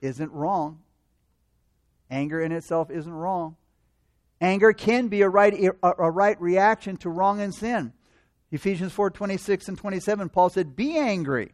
isn't 0.00 0.32
wrong. 0.32 0.80
Anger 2.10 2.40
in 2.40 2.50
itself 2.50 2.90
isn't 2.90 3.12
wrong. 3.12 3.56
Anger 4.40 4.72
can 4.72 5.08
be 5.08 5.22
a 5.22 5.28
right, 5.28 5.54
a 5.82 6.10
right 6.10 6.40
reaction 6.40 6.96
to 6.98 7.10
wrong 7.10 7.40
and 7.40 7.54
sin. 7.54 7.92
Ephesians 8.50 8.92
4 8.92 9.10
26 9.10 9.68
and 9.68 9.78
27, 9.78 10.28
Paul 10.28 10.50
said, 10.50 10.76
Be 10.76 10.98
angry. 10.98 11.52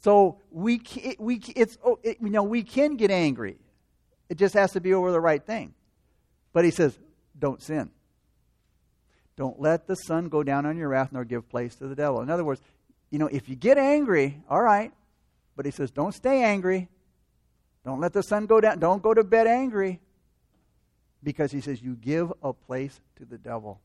So 0.00 0.38
we, 0.50 0.82
we, 1.18 1.40
it's, 1.56 1.78
oh, 1.84 1.98
you 2.04 2.30
know, 2.30 2.42
we 2.42 2.62
can 2.62 2.96
get 2.96 3.10
angry. 3.10 3.56
It 4.28 4.36
just 4.36 4.54
has 4.54 4.72
to 4.72 4.80
be 4.80 4.92
over 4.92 5.10
the 5.10 5.20
right 5.20 5.44
thing. 5.44 5.74
But 6.54 6.64
he 6.64 6.70
says, 6.70 6.98
Don't 7.38 7.60
sin. 7.62 7.90
Don't 9.36 9.60
let 9.60 9.86
the 9.86 9.96
sun 9.96 10.30
go 10.30 10.42
down 10.42 10.64
on 10.64 10.78
your 10.78 10.88
wrath 10.88 11.10
nor 11.12 11.24
give 11.24 11.50
place 11.50 11.74
to 11.76 11.88
the 11.88 11.94
devil. 11.94 12.22
In 12.22 12.30
other 12.30 12.44
words, 12.44 12.62
you 13.10 13.18
know, 13.18 13.26
if 13.26 13.48
you 13.50 13.56
get 13.56 13.76
angry, 13.76 14.40
all 14.48 14.62
right. 14.62 14.92
But 15.56 15.66
he 15.66 15.70
says, 15.70 15.90
Don't 15.90 16.14
stay 16.14 16.42
angry. 16.42 16.88
Don't 17.84 18.00
let 18.00 18.14
the 18.14 18.22
sun 18.22 18.46
go 18.46 18.62
down. 18.62 18.78
Don't 18.78 19.02
go 19.02 19.12
to 19.12 19.22
bed 19.22 19.46
angry 19.46 20.00
because 21.22 21.50
he 21.50 21.60
says 21.60 21.82
you 21.82 21.96
give 21.96 22.32
a 22.42 22.52
place 22.52 23.00
to 23.16 23.24
the 23.24 23.38
devil. 23.38 23.80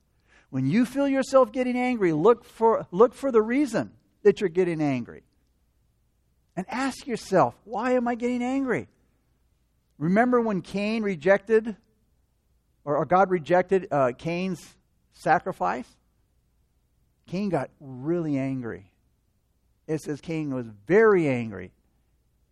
When 0.50 0.66
you 0.66 0.86
feel 0.86 1.08
yourself 1.08 1.52
getting 1.52 1.78
angry, 1.78 2.12
look 2.12 2.46
for, 2.46 2.88
look 2.92 3.14
for 3.14 3.32
the 3.32 3.42
reason 3.42 3.92
that 4.24 4.42
you're 4.42 4.50
getting 4.50 4.82
angry. 4.82 5.24
And 6.56 6.66
ask 6.70 7.08
yourself, 7.08 7.56
why 7.64 7.94
am 7.94 8.08
I 8.08 8.16
getting 8.16 8.44
angry? 8.44 8.88
Remember 9.98 10.42
when 10.42 10.62
Cain 10.62 11.04
rejected, 11.04 11.76
or, 12.90 12.98
or 12.98 13.06
God 13.06 13.30
rejected 13.30 13.88
uh, 13.92 14.14
Cain's 14.18 14.76
sacrifice? 15.14 15.86
Cain 17.28 17.50
got 17.50 17.70
really 17.80 18.36
angry. 18.36 18.92
It 19.86 20.02
says 20.02 20.20
Cain 20.20 20.54
was 20.54 20.66
very 20.88 21.28
angry. 21.28 21.72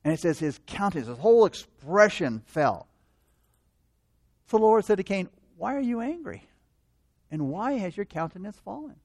And 0.04 0.14
it 0.14 0.20
says 0.20 0.38
his 0.38 0.60
countenance, 0.68 1.08
his 1.08 1.18
whole 1.18 1.46
expression 1.46 2.44
fell. 2.46 2.88
So 4.46 4.58
the 4.58 4.64
Lord 4.64 4.86
said 4.86 4.98
to 4.98 5.04
Cain, 5.04 5.28
Why 5.58 5.76
are 5.76 5.82
you 5.82 6.02
angry? 6.02 6.48
And 7.32 7.50
why 7.50 7.74
has 7.74 7.98
your 7.98 8.06
countenance 8.06 8.58
fallen? 8.64 8.96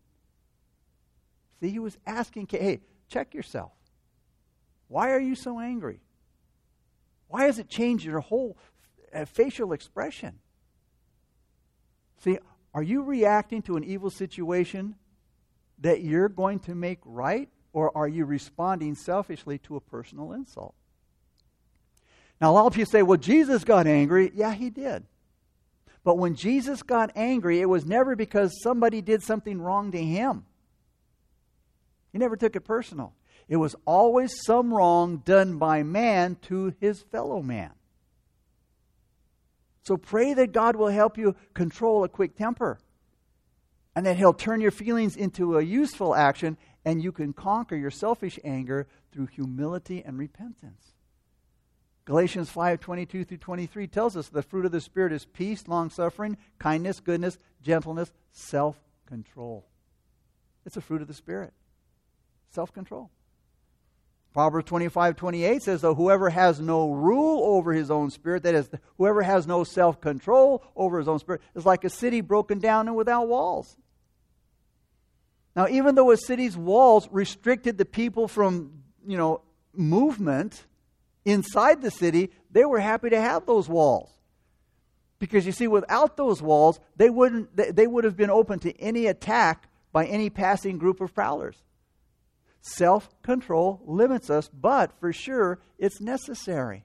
See, 1.60 1.70
he 1.70 1.78
was 1.78 1.96
asking 2.06 2.46
Cain, 2.46 2.60
Hey, 2.60 2.80
check 3.08 3.32
yourself. 3.32 3.72
Why 4.88 5.12
are 5.12 5.20
you 5.20 5.34
so 5.34 5.58
angry? 5.58 6.00
Why 7.28 7.46
has 7.46 7.58
it 7.58 7.70
changed 7.70 8.04
your 8.04 8.20
whole 8.20 8.58
uh, 9.14 9.24
facial 9.24 9.72
expression? 9.72 10.38
See, 12.22 12.38
are 12.72 12.82
you 12.82 13.02
reacting 13.02 13.62
to 13.62 13.76
an 13.76 13.84
evil 13.84 14.10
situation 14.10 14.94
that 15.80 16.02
you're 16.02 16.28
going 16.28 16.60
to 16.60 16.74
make 16.74 17.00
right, 17.04 17.48
or 17.72 17.96
are 17.96 18.06
you 18.06 18.24
responding 18.24 18.94
selfishly 18.94 19.58
to 19.58 19.76
a 19.76 19.80
personal 19.80 20.32
insult? 20.32 20.74
Now, 22.40 22.50
a 22.50 22.54
lot 22.54 22.66
of 22.66 22.74
people 22.74 22.90
say, 22.90 23.02
well, 23.02 23.18
Jesus 23.18 23.64
got 23.64 23.86
angry. 23.86 24.30
Yeah, 24.34 24.54
he 24.54 24.70
did. 24.70 25.04
But 26.04 26.18
when 26.18 26.34
Jesus 26.34 26.82
got 26.82 27.12
angry, 27.14 27.60
it 27.60 27.68
was 27.68 27.84
never 27.84 28.16
because 28.16 28.62
somebody 28.62 29.00
did 29.00 29.22
something 29.22 29.60
wrong 29.60 29.92
to 29.92 30.02
him. 30.02 30.44
He 32.12 32.18
never 32.18 32.36
took 32.36 32.56
it 32.56 32.60
personal. 32.60 33.14
It 33.48 33.56
was 33.56 33.74
always 33.84 34.44
some 34.44 34.72
wrong 34.72 35.18
done 35.24 35.58
by 35.58 35.82
man 35.82 36.36
to 36.42 36.74
his 36.80 37.02
fellow 37.02 37.42
man. 37.42 37.70
So 39.82 39.96
pray 39.96 40.32
that 40.34 40.52
God 40.52 40.76
will 40.76 40.88
help 40.88 41.18
you 41.18 41.34
control 41.54 42.04
a 42.04 42.08
quick 42.08 42.36
temper. 42.36 42.78
And 43.94 44.06
that 44.06 44.16
he'll 44.16 44.32
turn 44.32 44.60
your 44.60 44.70
feelings 44.70 45.16
into 45.16 45.58
a 45.58 45.62
useful 45.62 46.14
action, 46.14 46.56
and 46.84 47.02
you 47.02 47.12
can 47.12 47.32
conquer 47.32 47.76
your 47.76 47.90
selfish 47.90 48.38
anger 48.42 48.86
through 49.12 49.26
humility 49.26 50.02
and 50.04 50.18
repentance. 50.18 50.94
Galatians 52.04 52.48
5 52.50 52.80
22 52.80 53.24
through 53.24 53.36
23 53.36 53.86
tells 53.86 54.16
us 54.16 54.28
the 54.28 54.42
fruit 54.42 54.64
of 54.64 54.72
the 54.72 54.80
Spirit 54.80 55.12
is 55.12 55.26
peace, 55.26 55.68
long 55.68 55.90
suffering, 55.90 56.36
kindness, 56.58 57.00
goodness, 57.00 57.38
gentleness, 57.62 58.12
self 58.32 58.80
control. 59.06 59.66
It's 60.64 60.76
a 60.76 60.80
fruit 60.80 61.02
of 61.02 61.08
the 61.08 61.14
Spirit. 61.14 61.52
Self 62.50 62.72
control. 62.72 63.10
Proverbs 64.32 64.66
25 64.66 65.16
28 65.16 65.62
says, 65.62 65.80
though, 65.82 65.94
whoever 65.94 66.30
has 66.30 66.58
no 66.58 66.90
rule 66.92 67.56
over 67.56 67.72
his 67.72 67.90
own 67.90 68.10
spirit, 68.10 68.44
that 68.44 68.54
is, 68.54 68.70
whoever 68.96 69.22
has 69.22 69.46
no 69.46 69.62
self 69.62 70.00
control 70.00 70.64
over 70.74 70.98
his 70.98 71.08
own 71.08 71.18
spirit, 71.18 71.42
is 71.54 71.66
like 71.66 71.84
a 71.84 71.90
city 71.90 72.20
broken 72.20 72.58
down 72.58 72.88
and 72.88 72.96
without 72.96 73.28
walls. 73.28 73.76
Now, 75.54 75.68
even 75.68 75.94
though 75.94 76.10
a 76.10 76.16
city's 76.16 76.56
walls 76.56 77.08
restricted 77.10 77.76
the 77.76 77.84
people 77.84 78.26
from, 78.26 78.82
you 79.06 79.18
know, 79.18 79.42
movement 79.74 80.64
inside 81.26 81.82
the 81.82 81.90
city, 81.90 82.30
they 82.50 82.64
were 82.64 82.80
happy 82.80 83.10
to 83.10 83.20
have 83.20 83.44
those 83.44 83.68
walls. 83.68 84.10
Because 85.18 85.44
you 85.44 85.52
see, 85.52 85.68
without 85.68 86.16
those 86.16 86.40
walls, 86.40 86.80
they, 86.96 87.10
wouldn't, 87.10 87.54
they 87.54 87.86
would 87.86 88.04
have 88.04 88.16
been 88.16 88.30
open 88.30 88.58
to 88.60 88.76
any 88.80 89.06
attack 89.06 89.68
by 89.92 90.06
any 90.06 90.30
passing 90.30 90.78
group 90.78 91.00
of 91.00 91.14
prowlers. 91.14 91.62
Self 92.64 93.10
control 93.22 93.82
limits 93.84 94.30
us, 94.30 94.48
but 94.48 94.92
for 95.00 95.12
sure, 95.12 95.58
it's 95.78 96.00
necessary. 96.00 96.84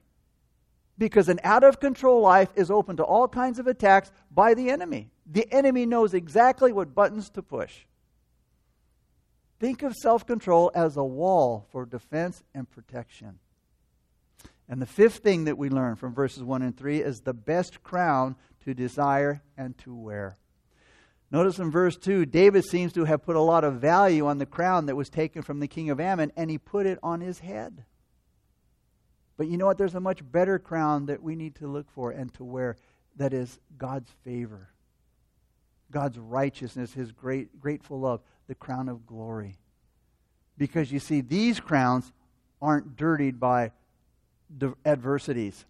Because 0.98 1.28
an 1.28 1.38
out 1.44 1.62
of 1.62 1.78
control 1.78 2.20
life 2.20 2.48
is 2.56 2.68
open 2.68 2.96
to 2.96 3.04
all 3.04 3.28
kinds 3.28 3.60
of 3.60 3.68
attacks 3.68 4.10
by 4.28 4.54
the 4.54 4.70
enemy. 4.70 5.10
The 5.24 5.46
enemy 5.52 5.86
knows 5.86 6.14
exactly 6.14 6.72
what 6.72 6.96
buttons 6.96 7.30
to 7.30 7.42
push. 7.42 7.84
Think 9.60 9.84
of 9.84 9.94
self 9.94 10.26
control 10.26 10.72
as 10.74 10.96
a 10.96 11.04
wall 11.04 11.68
for 11.70 11.86
defense 11.86 12.42
and 12.52 12.68
protection. 12.68 13.38
And 14.68 14.82
the 14.82 14.86
fifth 14.86 15.18
thing 15.18 15.44
that 15.44 15.58
we 15.58 15.70
learn 15.70 15.94
from 15.94 16.12
verses 16.12 16.42
1 16.42 16.60
and 16.62 16.76
3 16.76 17.00
is 17.00 17.20
the 17.20 17.32
best 17.32 17.84
crown 17.84 18.34
to 18.64 18.74
desire 18.74 19.42
and 19.56 19.78
to 19.78 19.94
wear. 19.94 20.36
Notice 21.30 21.58
in 21.58 21.70
verse 21.70 21.96
2, 21.96 22.24
David 22.26 22.64
seems 22.64 22.92
to 22.94 23.04
have 23.04 23.22
put 23.22 23.36
a 23.36 23.40
lot 23.40 23.64
of 23.64 23.74
value 23.74 24.26
on 24.26 24.38
the 24.38 24.46
crown 24.46 24.86
that 24.86 24.96
was 24.96 25.10
taken 25.10 25.42
from 25.42 25.60
the 25.60 25.68
king 25.68 25.90
of 25.90 26.00
Ammon, 26.00 26.32
and 26.36 26.50
he 26.50 26.56
put 26.56 26.86
it 26.86 26.98
on 27.02 27.20
his 27.20 27.40
head. 27.40 27.84
But 29.36 29.46
you 29.48 29.58
know 29.58 29.66
what? 29.66 29.78
There's 29.78 29.94
a 29.94 30.00
much 30.00 30.20
better 30.32 30.58
crown 30.58 31.06
that 31.06 31.22
we 31.22 31.36
need 31.36 31.54
to 31.56 31.68
look 31.68 31.90
for 31.90 32.10
and 32.10 32.32
to 32.34 32.44
wear 32.44 32.76
that 33.16 33.32
is 33.34 33.58
God's 33.76 34.10
favor, 34.24 34.70
God's 35.90 36.18
righteousness, 36.18 36.94
his 36.94 37.12
great, 37.12 37.60
grateful 37.60 38.00
love, 38.00 38.20
the 38.46 38.54
crown 38.54 38.88
of 38.88 39.06
glory. 39.06 39.58
Because 40.56 40.90
you 40.90 40.98
see, 40.98 41.20
these 41.20 41.60
crowns 41.60 42.12
aren't 42.60 42.96
dirtied 42.96 43.38
by 43.38 43.72
adversities 44.84 45.66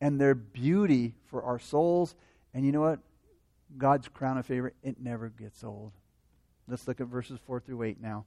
and 0.00 0.20
their 0.20 0.34
beauty 0.34 1.14
for 1.26 1.42
our 1.42 1.58
souls. 1.58 2.14
And 2.54 2.64
you 2.64 2.72
know 2.72 2.82
what? 2.82 3.00
God's 3.78 4.08
crown 4.08 4.38
of 4.38 4.46
favor, 4.46 4.72
it 4.82 5.00
never 5.00 5.28
gets 5.28 5.62
old. 5.64 5.92
Let's 6.68 6.88
look 6.88 7.00
at 7.00 7.06
verses 7.06 7.38
4 7.46 7.60
through 7.60 7.82
8 7.82 8.00
now. 8.00 8.24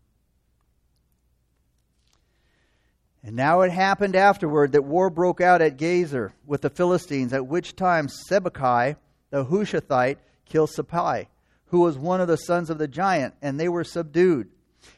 And 3.24 3.36
now 3.36 3.62
it 3.62 3.72
happened 3.72 4.16
afterward 4.16 4.72
that 4.72 4.86
war 4.86 5.10
broke 5.10 5.42
out 5.42 5.62
at 5.62 5.78
Gezer 5.78 6.32
with 6.46 6.62
the 6.62 6.70
Philistines, 6.70 7.34
at 7.34 7.48
which 7.48 7.76
time 7.76 8.08
Sibbechai, 8.08 8.96
the 9.30 9.46
Hushathite, 9.46 10.18
killed 10.46 10.70
Sippai, 10.70 11.28
who 11.68 11.82
was 11.82 11.98
one 11.98 12.22
of 12.22 12.30
the 12.30 12.38
sons 12.38 12.70
of 12.70 12.78
the 12.78 12.88
giant, 12.88 13.34
and 13.42 13.60
they 13.60 13.68
were 13.68 13.84
subdued. 13.84 14.50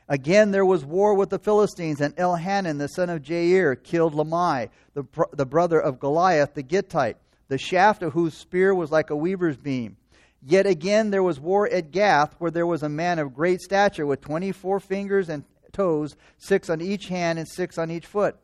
Again, 0.07 0.51
there 0.51 0.65
was 0.65 0.85
war 0.85 1.15
with 1.15 1.31
the 1.31 1.39
Philistines, 1.39 1.99
and 1.99 2.15
Elhanan, 2.15 2.77
the 2.77 2.87
son 2.87 3.09
of 3.09 3.23
Jair, 3.23 3.81
killed 3.81 4.13
Lamai, 4.13 4.69
the, 4.93 5.03
the 5.33 5.45
brother 5.45 5.79
of 5.79 5.99
Goliath 5.99 6.53
the 6.53 6.63
Gittite, 6.63 7.17
the 7.47 7.57
shaft 7.57 8.03
of 8.03 8.13
whose 8.13 8.35
spear 8.35 8.75
was 8.75 8.91
like 8.91 9.09
a 9.09 9.15
weaver's 9.15 9.57
beam. 9.57 9.97
Yet 10.43 10.65
again, 10.65 11.11
there 11.11 11.23
was 11.23 11.39
war 11.39 11.69
at 11.69 11.91
Gath, 11.91 12.35
where 12.39 12.51
there 12.51 12.65
was 12.65 12.83
a 12.83 12.89
man 12.89 13.19
of 13.19 13.33
great 13.33 13.61
stature 13.61 14.05
with 14.05 14.21
twenty 14.21 14.51
four 14.51 14.79
fingers 14.79 15.29
and 15.29 15.43
toes, 15.71 16.15
six 16.37 16.69
on 16.69 16.81
each 16.81 17.07
hand 17.07 17.39
and 17.39 17.47
six 17.47 17.77
on 17.77 17.91
each 17.91 18.05
foot. 18.05 18.35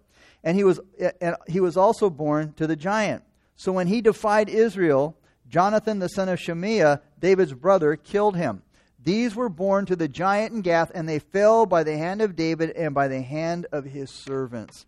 And 0.43 0.55
he 0.55 0.63
was, 0.63 0.79
and 1.19 1.35
he 1.47 1.59
was 1.59 1.75
also 1.75 2.09
born 2.09 2.53
to 2.53 2.67
the 2.67 2.75
giant. 2.75 3.23
So 3.55 3.71
when 3.71 3.87
he 3.87 4.01
defied 4.01 4.47
Israel, 4.49 5.17
Jonathan 5.49 5.99
the 5.99 6.09
son 6.09 6.29
of 6.29 6.39
Shemaiah, 6.39 7.01
David's 7.19 7.53
brother, 7.53 7.95
killed 7.95 8.37
him. 8.37 8.61
These 9.03 9.35
were 9.35 9.49
born 9.49 9.85
to 9.87 9.95
the 9.95 10.07
giant 10.07 10.53
in 10.53 10.61
Gath, 10.61 10.91
and 10.93 11.09
they 11.09 11.19
fell 11.19 11.65
by 11.65 11.83
the 11.83 11.97
hand 11.97 12.21
of 12.21 12.35
David 12.35 12.71
and 12.71 12.93
by 12.93 13.07
the 13.07 13.21
hand 13.21 13.65
of 13.71 13.85
his 13.85 14.11
servants. 14.11 14.85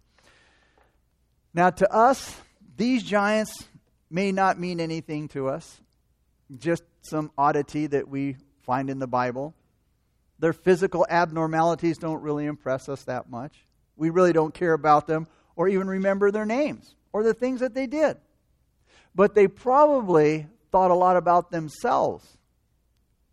Now, 1.54 1.72
to 1.72 1.92
us, 1.92 2.40
these 2.78 3.04
giants 3.04 3.66
may 4.10 4.32
not 4.32 4.60
mean 4.60 4.80
anything 4.80 5.28
to 5.30 5.48
us, 5.48 5.82
just 6.58 6.84
some 7.02 7.32
oddity 7.38 7.88
that 7.88 8.08
we 8.08 8.38
find 8.64 8.90
in 8.90 9.00
the 9.00 9.08
Bible. 9.08 9.54
Their 10.40 10.54
physical 10.54 11.06
abnormalities 11.10 11.98
don't 11.98 12.22
really 12.22 12.46
impress 12.46 12.90
us 12.90 13.04
that 13.04 13.30
much. 13.30 13.54
We 13.98 14.10
really 14.10 14.34
don't 14.34 14.54
care 14.54 14.74
about 14.74 15.08
them 15.08 15.28
or 15.56 15.68
even 15.68 15.88
remember 15.88 16.32
their 16.32 16.46
names 16.46 16.96
or 17.12 17.24
the 17.24 17.34
things 17.34 17.60
that 17.60 17.74
they 17.74 17.88
did. 17.88 18.18
But 19.14 19.36
they 19.36 19.48
probably 19.48 20.48
thought 20.72 20.92
a 20.92 20.96
lot 20.96 21.18
about 21.18 21.52
themselves 21.52 22.38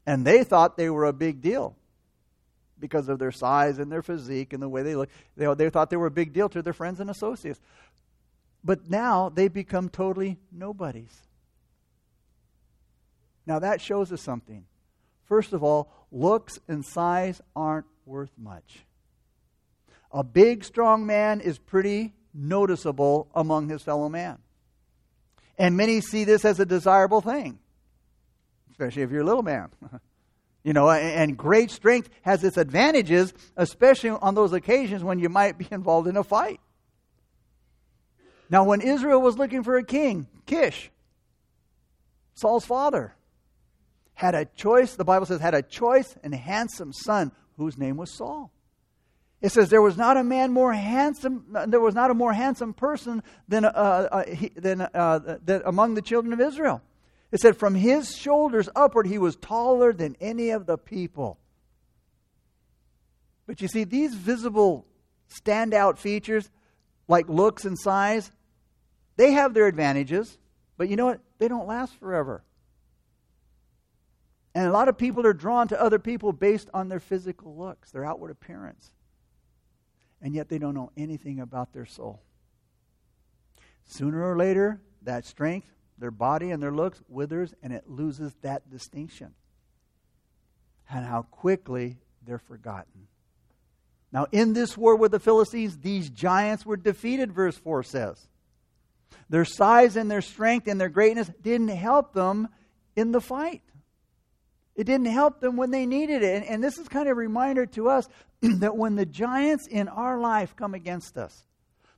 and 0.06 0.26
they 0.26 0.44
thought 0.44 0.76
they 0.76 0.90
were 0.90 1.04
a 1.04 1.12
big 1.12 1.40
deal 1.40 1.76
because 2.78 3.08
of 3.08 3.18
their 3.18 3.32
size 3.32 3.78
and 3.78 3.90
their 3.90 4.02
physique 4.02 4.52
and 4.52 4.62
the 4.62 4.68
way 4.68 4.82
they 4.82 4.94
look. 4.94 5.08
They, 5.36 5.52
they 5.54 5.70
thought 5.70 5.90
they 5.90 5.96
were 5.96 6.06
a 6.06 6.10
big 6.10 6.32
deal 6.32 6.48
to 6.50 6.62
their 6.62 6.72
friends 6.72 7.00
and 7.00 7.10
associates. 7.10 7.60
But 8.62 8.88
now 8.88 9.28
they 9.28 9.48
become 9.48 9.88
totally 9.88 10.38
nobodies. 10.52 11.25
Now 13.46 13.58
that 13.60 13.80
shows 13.80 14.12
us 14.12 14.22
something. 14.22 14.64
First 15.24 15.52
of 15.52 15.62
all, 15.62 15.92
looks 16.10 16.58
and 16.68 16.84
size 16.84 17.40
aren't 17.54 17.86
worth 18.04 18.30
much. 18.36 18.84
A 20.12 20.22
big, 20.22 20.64
strong 20.64 21.06
man 21.06 21.40
is 21.40 21.58
pretty 21.58 22.14
noticeable 22.32 23.28
among 23.34 23.68
his 23.68 23.82
fellow 23.82 24.08
man. 24.08 24.38
And 25.58 25.76
many 25.76 26.00
see 26.00 26.24
this 26.24 26.44
as 26.44 26.60
a 26.60 26.66
desirable 26.66 27.20
thing 27.20 27.58
especially 28.76 29.02
if 29.02 29.10
you're 29.10 29.22
a 29.22 29.24
little 29.24 29.42
man. 29.42 29.70
you 30.62 30.74
know, 30.74 30.90
and 30.90 31.36
great 31.36 31.70
strength 31.70 32.10
has 32.22 32.44
its 32.44 32.58
advantages, 32.58 33.32
especially 33.56 34.10
on 34.10 34.34
those 34.34 34.52
occasions 34.52 35.02
when 35.02 35.18
you 35.18 35.30
might 35.30 35.56
be 35.56 35.66
involved 35.70 36.08
in 36.08 36.16
a 36.16 36.24
fight. 36.24 36.60
Now, 38.50 38.64
when 38.64 38.80
Israel 38.80 39.20
was 39.20 39.38
looking 39.38 39.64
for 39.64 39.76
a 39.76 39.82
king, 39.82 40.26
Kish, 40.44 40.90
Saul's 42.34 42.66
father, 42.66 43.15
had 44.16 44.34
a 44.34 44.46
choice, 44.46 44.96
the 44.96 45.04
Bible 45.04 45.26
says, 45.26 45.40
had 45.40 45.54
a 45.54 45.62
choice 45.62 46.16
and 46.24 46.34
handsome 46.34 46.92
son 46.92 47.30
whose 47.58 47.76
name 47.76 47.98
was 47.98 48.10
Saul. 48.10 48.50
It 49.42 49.52
says 49.52 49.68
there 49.68 49.82
was 49.82 49.98
not 49.98 50.16
a 50.16 50.24
man 50.24 50.52
more 50.52 50.72
handsome, 50.72 51.44
there 51.68 51.80
was 51.80 51.94
not 51.94 52.10
a 52.10 52.14
more 52.14 52.32
handsome 52.32 52.72
person 52.72 53.22
than, 53.46 53.66
uh, 53.66 53.68
uh, 53.68 54.24
he, 54.24 54.48
than, 54.48 54.80
uh, 54.80 55.36
than 55.44 55.60
among 55.66 55.94
the 55.94 56.02
children 56.02 56.32
of 56.32 56.40
Israel. 56.40 56.80
It 57.30 57.40
said, 57.40 57.58
From 57.58 57.74
his 57.74 58.16
shoulders 58.16 58.70
upward, 58.74 59.06
he 59.06 59.18
was 59.18 59.36
taller 59.36 59.92
than 59.92 60.16
any 60.18 60.48
of 60.48 60.64
the 60.64 60.78
people. 60.78 61.38
But 63.46 63.60
you 63.60 63.68
see, 63.68 63.84
these 63.84 64.14
visible 64.14 64.86
standout 65.28 65.98
features, 65.98 66.50
like 67.06 67.28
looks 67.28 67.66
and 67.66 67.78
size, 67.78 68.32
they 69.16 69.32
have 69.32 69.52
their 69.52 69.66
advantages, 69.66 70.38
but 70.78 70.88
you 70.88 70.96
know 70.96 71.04
what? 71.04 71.20
They 71.38 71.48
don't 71.48 71.66
last 71.66 71.94
forever. 72.00 72.42
And 74.56 74.66
a 74.66 74.72
lot 74.72 74.88
of 74.88 74.96
people 74.96 75.26
are 75.26 75.34
drawn 75.34 75.68
to 75.68 75.78
other 75.78 75.98
people 75.98 76.32
based 76.32 76.70
on 76.72 76.88
their 76.88 76.98
physical 76.98 77.54
looks, 77.58 77.90
their 77.90 78.06
outward 78.06 78.30
appearance. 78.30 78.90
And 80.22 80.34
yet 80.34 80.48
they 80.48 80.56
don't 80.56 80.72
know 80.74 80.92
anything 80.96 81.40
about 81.40 81.74
their 81.74 81.84
soul. 81.84 82.22
Sooner 83.84 84.24
or 84.24 84.34
later, 84.34 84.80
that 85.02 85.26
strength 85.26 85.68
their 85.98 86.10
body 86.10 86.52
and 86.52 86.62
their 86.62 86.72
looks 86.72 87.02
withers 87.06 87.52
and 87.62 87.70
it 87.70 87.84
loses 87.86 88.32
that 88.40 88.70
distinction. 88.70 89.34
And 90.88 91.04
how 91.04 91.20
quickly 91.20 91.98
they're 92.26 92.38
forgotten. 92.38 93.08
Now, 94.10 94.26
in 94.32 94.54
this 94.54 94.74
war 94.74 94.96
with 94.96 95.10
the 95.10 95.20
Philistines, 95.20 95.76
these 95.76 96.08
giants 96.08 96.64
were 96.64 96.78
defeated, 96.78 97.30
verse 97.30 97.58
4 97.58 97.82
says. 97.82 98.26
Their 99.28 99.44
size 99.44 99.96
and 99.96 100.10
their 100.10 100.22
strength 100.22 100.66
and 100.66 100.80
their 100.80 100.88
greatness 100.88 101.30
didn't 101.42 101.68
help 101.68 102.14
them 102.14 102.48
in 102.96 103.12
the 103.12 103.20
fight. 103.20 103.60
It 104.76 104.84
didn't 104.84 105.06
help 105.06 105.40
them 105.40 105.56
when 105.56 105.70
they 105.70 105.86
needed 105.86 106.22
it. 106.22 106.36
And, 106.36 106.44
and 106.44 106.64
this 106.64 106.78
is 106.78 106.86
kind 106.86 107.08
of 107.08 107.12
a 107.12 107.20
reminder 107.20 107.64
to 107.66 107.88
us 107.88 108.08
that 108.42 108.76
when 108.76 108.94
the 108.94 109.06
giants 109.06 109.66
in 109.66 109.88
our 109.88 110.20
life 110.20 110.54
come 110.54 110.74
against 110.74 111.16
us, 111.16 111.46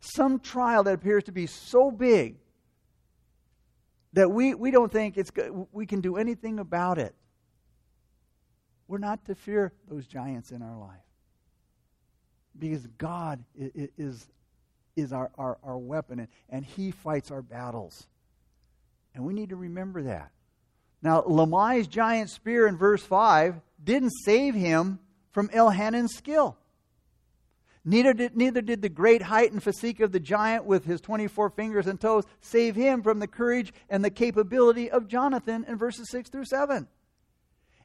some 0.00 0.38
trial 0.38 0.84
that 0.84 0.94
appears 0.94 1.24
to 1.24 1.32
be 1.32 1.46
so 1.46 1.90
big 1.90 2.36
that 4.12 4.30
we, 4.30 4.54
we 4.54 4.70
don't 4.70 4.90
think 4.90 5.18
it's 5.18 5.30
we 5.72 5.86
can 5.86 6.00
do 6.00 6.16
anything 6.16 6.60
about 6.60 6.98
it. 6.98 7.14
We're 8.86 8.98
not 8.98 9.24
to 9.26 9.34
fear 9.34 9.72
those 9.88 10.06
giants 10.06 10.52
in 10.52 10.62
our 10.62 10.78
life. 10.78 10.96
Because 12.58 12.86
God 12.96 13.44
is, 13.54 14.26
is 14.96 15.12
our, 15.12 15.30
our, 15.36 15.58
our 15.62 15.78
weapon, 15.78 16.20
and, 16.20 16.28
and 16.48 16.64
He 16.64 16.90
fights 16.90 17.30
our 17.30 17.42
battles. 17.42 18.06
And 19.14 19.24
we 19.24 19.34
need 19.34 19.50
to 19.50 19.56
remember 19.56 20.04
that. 20.04 20.30
Now, 21.02 21.22
Lamai's 21.26 21.87
giant 21.87 22.30
spear 22.30 22.66
in 22.66 22.76
verse 22.76 23.02
5 23.02 23.61
didn't 23.82 24.12
save 24.24 24.54
him 24.54 24.98
from 25.30 25.48
Elhanan's 25.52 26.14
skill. 26.16 26.56
Neither 27.84 28.12
did, 28.12 28.37
neither 28.37 28.61
did 28.61 28.82
the 28.82 28.88
great 28.88 29.22
height 29.22 29.52
and 29.52 29.62
physique 29.62 30.00
of 30.00 30.12
the 30.12 30.20
giant 30.20 30.64
with 30.64 30.84
his 30.84 31.00
24 31.00 31.50
fingers 31.50 31.87
and 31.87 31.98
toes 31.98 32.24
save 32.40 32.76
him 32.76 33.02
from 33.02 33.18
the 33.18 33.26
courage 33.26 33.72
and 33.88 34.04
the 34.04 34.11
capability 34.11 34.90
of 34.90 35.08
Jonathan 35.08 35.64
in 35.66 35.78
verses 35.78 36.11
6 36.11 36.28
through 36.28 36.44
7. 36.44 36.87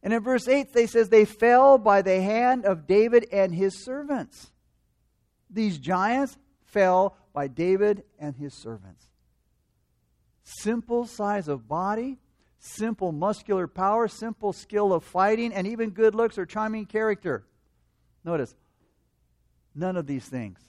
And 0.02 0.13
in 0.13 0.21
verse 0.21 0.47
8, 0.47 0.73
they 0.73 0.88
says, 0.88 1.08
They 1.08 1.23
fell 1.23 1.78
by 1.78 2.02
the 2.02 2.21
hand 2.21 2.65
of 2.65 2.86
David 2.88 3.28
and 3.32 3.56
his 3.56 3.86
servants. 3.86 4.52
These 5.49 5.78
giants 5.78 6.38
fell 6.65 7.15
by 7.32 7.47
David 7.47 8.04
and 8.19 8.36
his 8.36 8.54
servants. 8.54 9.06
Simple 10.43 11.06
size 11.06 11.47
of 11.47 11.69
body, 11.69 12.17
simple 12.65 13.12
muscular 13.12 13.67
power, 13.67 14.08
simple 14.08 14.54
skill 14.54 14.93
of 14.93 15.04
fighting, 15.04 15.54
and 15.54 15.67
even 15.67 15.89
good 15.89 16.15
looks 16.15 16.38
or 16.38 16.45
charming 16.45 16.86
character. 16.86 17.43
Notice, 18.23 18.56
none 19.76 19.97
of 19.97 20.08
these 20.08 20.26
things 20.26 20.60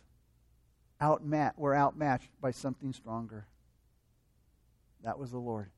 outmat- 1.00 1.56
were 1.56 1.74
outmatched 1.74 2.30
by 2.40 2.50
something 2.50 2.92
stronger. 2.92 3.46
That 5.04 5.20
was 5.20 5.30
the 5.30 5.38
Lord. 5.38 5.70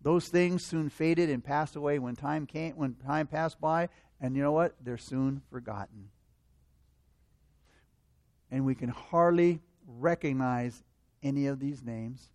Those 0.00 0.28
things 0.28 0.64
soon 0.64 0.88
faded 0.88 1.28
and 1.30 1.42
passed 1.42 1.74
away 1.74 1.98
when 1.98 2.14
time 2.14 2.46
came, 2.46 2.76
when 2.76 2.94
time 2.94 3.26
passed 3.26 3.60
by, 3.60 3.88
and 4.20 4.36
you 4.36 4.42
know 4.42 4.52
what? 4.52 4.76
They're 4.84 4.96
soon 4.96 5.42
forgotten. 5.50 6.10
And 8.52 8.64
we 8.64 8.76
can 8.76 8.90
hardly 8.90 9.60
recognize 9.98 10.84
any 11.24 11.48
of 11.48 11.58
these 11.58 11.82
names. 11.82 12.30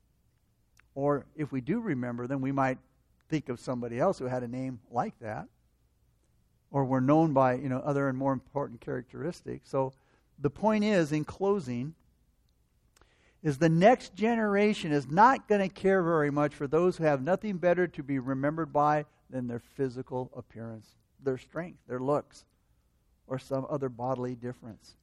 Or 0.95 1.25
if 1.38 1.49
we 1.53 1.62
do 1.62 1.79
remember 1.79 2.27
them, 2.27 2.41
we 2.41 2.51
might 2.51 2.77
think 3.29 3.49
of 3.49 3.59
somebody 3.59 3.99
else 3.99 4.19
who 4.19 4.25
had 4.25 4.43
a 4.43 4.47
name 4.47 4.79
like 4.91 5.17
that, 5.19 5.47
or 6.71 6.83
were 6.85 7.01
known 7.01 7.33
by 7.33 7.53
you 7.53 7.69
know 7.69 7.79
other 7.79 8.09
and 8.09 8.17
more 8.17 8.33
important 8.33 8.81
characteristics. 8.81 9.69
So 9.69 9.93
the 10.39 10.49
point 10.49 10.83
is, 10.83 11.11
in 11.11 11.23
closing, 11.23 11.93
is 13.41 13.57
the 13.57 13.69
next 13.69 14.15
generation 14.15 14.91
is 14.91 15.07
not 15.09 15.47
going 15.47 15.61
to 15.61 15.73
care 15.73 16.03
very 16.03 16.31
much 16.31 16.53
for 16.53 16.67
those 16.67 16.97
who 16.97 17.05
have 17.05 17.21
nothing 17.21 17.57
better 17.57 17.87
to 17.87 18.03
be 18.03 18.19
remembered 18.19 18.73
by 18.73 19.05
than 19.29 19.47
their 19.47 19.59
physical 19.59 20.31
appearance, 20.35 20.87
their 21.23 21.37
strength, 21.37 21.79
their 21.87 21.99
looks, 21.99 22.45
or 23.27 23.39
some 23.39 23.65
other 23.69 23.89
bodily 23.89 24.35
difference. 24.35 24.95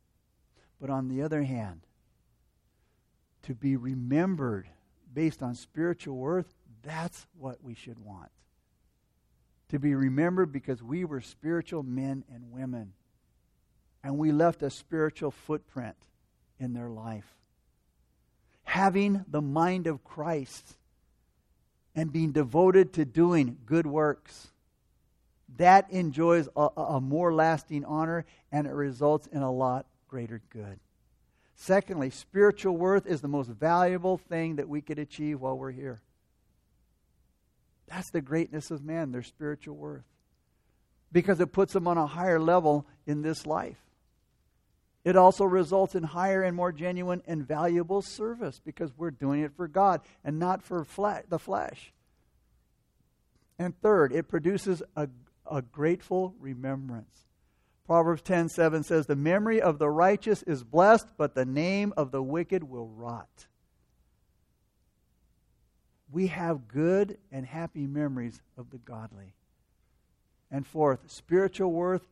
But 0.81 0.91
on 0.91 1.09
the 1.09 1.23
other 1.23 1.45
hand, 1.45 1.81
to 3.45 3.55
be 3.55 3.77
remembered 3.77 4.69
based 5.15 5.43
on 5.43 5.55
spiritual 5.55 6.17
worth, 6.17 6.53
that's 6.87 7.27
what 7.39 7.63
we 7.63 7.75
should 7.75 7.99
want. 7.99 8.31
To 9.71 9.79
be 9.79 9.95
remembered 9.95 10.53
because 10.53 10.83
we 10.83 11.05
were 11.05 11.21
spiritual 11.21 11.83
men 11.83 12.25
and 12.33 12.53
women. 12.53 12.93
And 14.05 14.19
we 14.19 14.31
left 14.31 14.63
a 14.63 14.71
spiritual 14.71 15.33
footprint 15.33 15.97
in 16.61 16.73
their 16.73 16.89
life. 16.89 17.27
Having 18.63 19.25
the 19.29 19.43
mind 19.43 19.89
of 19.89 20.05
Christ 20.05 20.77
and 21.97 22.13
being 22.13 22.31
devoted 22.31 22.93
to 22.93 23.05
doing 23.05 23.57
good 23.65 23.87
works. 23.87 24.49
That 25.57 25.91
enjoys 25.91 26.49
a, 26.55 26.69
a, 26.77 27.01
more 27.01 27.33
lasting 27.33 27.85
honor 27.87 28.27
and 28.53 28.67
it 28.67 28.73
results 28.73 29.27
in 29.29 29.43
a 29.43 29.51
lot 29.51 29.87
greater 30.07 30.43
good. 30.51 30.79
Secondly, 31.55 32.11
spiritual 32.11 32.77
worth 32.77 33.07
is 33.07 33.23
the 33.23 33.29
most 33.29 33.49
valuable 33.49 34.19
thing 34.19 34.57
that 34.57 34.69
we 34.69 34.83
could 34.83 34.99
achieve 34.99 35.41
while 35.41 35.57
we're 35.57 35.71
here. 35.71 36.03
That's 37.89 38.11
the 38.11 38.21
greatness 38.21 38.71
of 38.71 38.85
man, 38.85 39.13
their 39.13 39.23
spiritual 39.23 39.77
worth. 39.77 40.05
Because 41.13 41.41
it 41.41 41.53
puts 41.53 41.73
them 41.73 41.87
on 41.87 41.99
a 41.99 42.07
higher 42.07 42.41
level 42.41 42.87
in 43.07 43.23
this 43.23 43.47
life. 43.47 43.79
It 45.05 45.15
also 45.15 45.45
results 45.45 45.95
in 45.95 46.03
higher 46.03 46.43
and 46.43 46.57
more 46.57 46.73
genuine 46.73 47.23
and 47.29 47.47
valuable 47.47 48.03
service 48.03 48.61
because 48.65 48.91
we're 48.97 49.13
doing 49.13 49.43
it 49.43 49.53
for 49.57 49.69
God 49.69 50.01
and 50.25 50.41
not 50.41 50.65
for 50.65 50.85
the 51.29 51.39
flesh. 51.39 51.93
And 53.57 53.81
third, 53.81 54.13
it 54.13 54.27
produces 54.27 54.83
a, 54.97 55.09
a 55.49 55.63
grateful 55.63 56.35
remembrance. 56.41 57.27
Proverbs 57.87 58.23
10:7 58.23 58.85
says, 58.85 59.07
"The 59.07 59.15
memory 59.15 59.63
of 59.63 59.79
the 59.79 59.89
righteous 59.89 60.43
is 60.43 60.65
blessed, 60.65 61.07
but 61.17 61.35
the 61.35 61.45
name 61.45 61.95
of 61.97 62.11
the 62.11 62.23
wicked 62.23 62.65
will 62.65 62.89
rot." 62.89 63.47
We 66.11 66.29
have 66.29 66.69
good 66.69 67.19
and 67.33 67.45
happy 67.45 67.87
memories 67.87 68.41
of 68.57 68.71
the 68.71 68.79
godly. 68.79 69.35
And 70.51 70.67
fourth, 70.67 71.11
spiritual 71.11 71.73
worth 71.73 72.07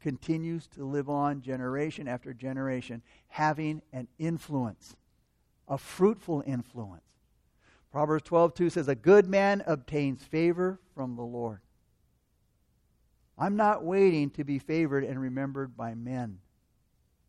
continues 0.00 0.66
to 0.68 0.84
live 0.84 1.10
on 1.10 1.42
generation 1.42 2.08
after 2.08 2.32
generation, 2.32 3.02
having 3.28 3.82
an 3.92 4.08
influence, 4.18 4.96
a 5.68 5.76
fruitful 5.76 6.42
influence. 6.46 7.02
Proverbs 7.90 8.22
12, 8.24 8.54
2 8.54 8.70
says, 8.70 8.88
A 8.88 8.94
good 8.94 9.26
man 9.26 9.62
obtains 9.66 10.22
favor 10.22 10.78
from 10.94 11.16
the 11.16 11.22
Lord. 11.22 11.60
I'm 13.36 13.56
not 13.56 13.84
waiting 13.84 14.30
to 14.30 14.44
be 14.44 14.58
favored 14.58 15.02
and 15.02 15.20
remembered 15.20 15.76
by 15.76 15.94
men, 15.94 16.38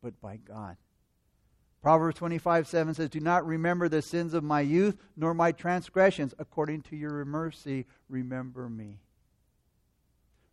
but 0.04 0.20
by 0.22 0.38
God. 0.38 0.78
Proverbs 1.82 2.18
25, 2.18 2.68
7 2.68 2.94
says, 2.94 3.10
Do 3.10 3.20
not 3.20 3.46
remember 3.46 3.90
the 3.90 4.02
sins 4.02 4.34
of 4.34 4.44
my 4.44 4.62
youth, 4.62 4.98
nor 5.18 5.34
my 5.34 5.52
transgressions. 5.52 6.34
According 6.38 6.84
to 6.84 6.96
your 6.96 7.26
mercy, 7.26 7.88
remember 8.08 8.70
me. 8.70 9.00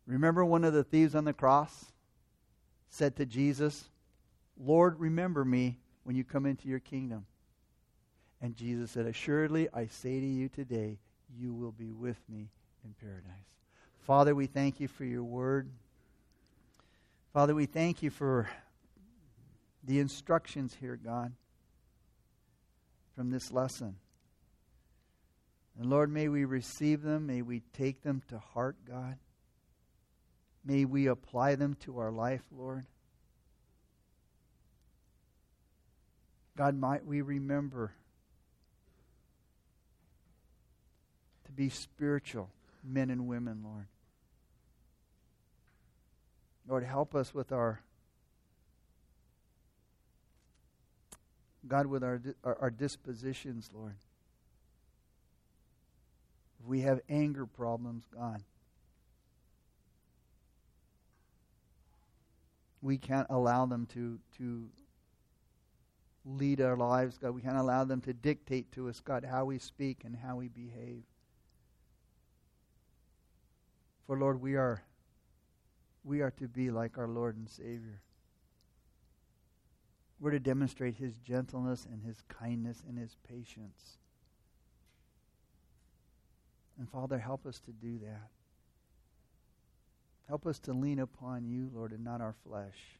Remember 0.07 0.43
one 0.43 0.63
of 0.63 0.73
the 0.73 0.83
thieves 0.83 1.13
on 1.13 1.25
the 1.25 1.33
cross 1.33 1.85
said 2.89 3.15
to 3.17 3.25
Jesus, 3.27 3.89
Lord, 4.59 4.99
remember 4.99 5.45
me 5.45 5.77
when 6.03 6.15
you 6.15 6.23
come 6.23 6.47
into 6.47 6.67
your 6.67 6.79
kingdom. 6.79 7.27
And 8.41 8.55
Jesus 8.55 8.91
said, 8.91 9.05
Assuredly, 9.05 9.69
I 9.71 9.85
say 9.85 10.19
to 10.19 10.25
you 10.25 10.49
today, 10.49 10.97
you 11.39 11.53
will 11.53 11.71
be 11.71 11.91
with 11.91 12.17
me 12.27 12.49
in 12.83 12.95
paradise. 12.99 13.23
Father, 13.99 14.33
we 14.33 14.47
thank 14.47 14.79
you 14.79 14.87
for 14.87 15.05
your 15.05 15.23
word. 15.23 15.69
Father, 17.33 17.53
we 17.53 17.67
thank 17.67 18.01
you 18.01 18.09
for 18.09 18.49
the 19.83 19.99
instructions 19.99 20.75
here, 20.79 20.99
God, 21.01 21.33
from 23.15 23.31
this 23.31 23.51
lesson. 23.51 23.95
And 25.79 25.89
Lord, 25.89 26.11
may 26.11 26.27
we 26.27 26.45
receive 26.45 27.01
them. 27.01 27.27
May 27.27 27.41
we 27.41 27.61
take 27.73 28.01
them 28.01 28.21
to 28.29 28.37
heart, 28.37 28.75
God. 28.87 29.17
May 30.65 30.85
we 30.85 31.07
apply 31.07 31.55
them 31.55 31.75
to 31.81 31.99
our 31.99 32.11
life, 32.11 32.43
Lord. 32.51 32.85
God, 36.57 36.75
might 36.75 37.05
we 37.05 37.21
remember 37.21 37.93
to 41.45 41.51
be 41.53 41.69
spiritual 41.69 42.49
men 42.83 43.09
and 43.09 43.27
women, 43.27 43.61
Lord. 43.63 43.87
Lord, 46.67 46.83
help 46.83 47.15
us 47.15 47.33
with 47.33 47.53
our 47.53 47.81
God, 51.69 51.85
with 51.85 52.03
our, 52.03 52.19
our, 52.43 52.57
our 52.61 52.69
dispositions, 52.71 53.69
Lord. 53.73 53.95
If 56.59 56.65
we 56.65 56.81
have 56.81 56.99
anger 57.07 57.45
problems, 57.45 58.03
God, 58.13 58.43
we 62.81 62.97
can't 62.97 63.27
allow 63.29 63.65
them 63.65 63.85
to, 63.93 64.19
to 64.37 64.67
lead 66.25 66.59
our 66.59 66.75
lives, 66.75 67.17
God. 67.17 67.31
We 67.31 67.41
can't 67.41 67.57
allow 67.57 67.83
them 67.83 68.01
to 68.01 68.13
dictate 68.13 68.71
to 68.73 68.89
us, 68.89 68.99
God, 68.99 69.23
how 69.23 69.45
we 69.45 69.59
speak 69.59 70.01
and 70.03 70.15
how 70.15 70.37
we 70.37 70.47
behave. 70.47 71.03
For 74.07 74.17
Lord, 74.17 74.41
we 74.41 74.55
are 74.55 74.83
we 76.03 76.21
are 76.21 76.31
to 76.31 76.47
be 76.47 76.71
like 76.71 76.97
our 76.97 77.07
Lord 77.07 77.37
and 77.37 77.47
Savior. 77.47 78.01
We're 80.19 80.31
to 80.31 80.39
demonstrate 80.39 80.95
his 80.95 81.17
gentleness 81.17 81.87
and 81.89 82.03
his 82.03 82.21
kindness 82.27 82.83
and 82.87 82.97
his 82.97 83.15
patience. 83.27 83.97
And 86.77 86.89
Father, 86.89 87.19
help 87.19 87.45
us 87.45 87.59
to 87.61 87.71
do 87.71 87.99
that. 87.99 88.29
Help 90.27 90.45
us 90.45 90.59
to 90.59 90.73
lean 90.73 90.99
upon 90.99 91.47
you, 91.47 91.71
Lord, 91.73 91.91
and 91.91 92.03
not 92.03 92.21
our 92.21 92.35
flesh. 92.47 92.99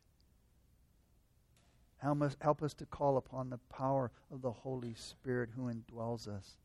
Help 1.98 2.22
us, 2.22 2.38
help 2.42 2.64
us 2.64 2.74
to 2.76 2.86
call 2.86 3.18
upon 3.18 3.50
the 3.50 3.60
power 3.70 4.12
of 4.32 4.42
the 4.42 4.52
Holy 4.52 4.94
Spirit 4.94 5.50
who 5.56 5.72
indwells 5.72 6.28
us, 6.28 6.58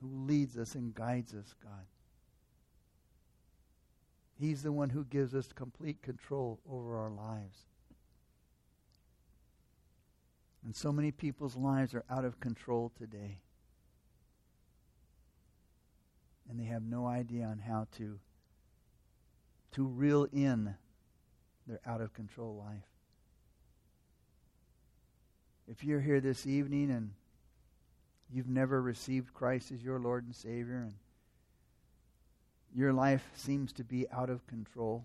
who 0.00 0.08
leads 0.26 0.58
us 0.58 0.74
and 0.74 0.94
guides 0.94 1.32
us, 1.32 1.54
God. 1.62 1.86
He's 4.38 4.62
the 4.62 4.72
one 4.72 4.90
who 4.90 5.04
gives 5.04 5.34
us 5.34 5.52
complete 5.52 6.02
control 6.02 6.58
over 6.68 6.96
our 6.96 7.10
lives. 7.10 7.66
And 10.64 10.76
so 10.76 10.92
many 10.92 11.10
people's 11.10 11.56
lives 11.56 11.94
are 11.94 12.04
out 12.08 12.24
of 12.24 12.38
control 12.38 12.92
today. 12.96 13.38
And 16.48 16.58
they 16.58 16.64
have 16.64 16.82
no 16.82 17.06
idea 17.06 17.44
on 17.44 17.58
how 17.58 17.88
to, 17.96 18.18
to 19.72 19.84
reel 19.84 20.28
in 20.32 20.74
their 21.66 21.80
out 21.86 22.00
of 22.00 22.12
control 22.12 22.54
life. 22.56 22.84
If 25.68 25.84
you're 25.84 26.00
here 26.00 26.20
this 26.20 26.46
evening 26.46 26.90
and 26.90 27.12
you've 28.32 28.48
never 28.48 28.80
received 28.80 29.32
Christ 29.32 29.72
as 29.72 29.82
your 29.82 29.98
Lord 29.98 30.24
and 30.24 30.34
Savior, 30.34 30.82
and 30.82 30.94
your 32.74 32.92
life 32.92 33.24
seems 33.34 33.72
to 33.74 33.84
be 33.84 34.06
out 34.10 34.30
of 34.30 34.46
control, 34.46 35.04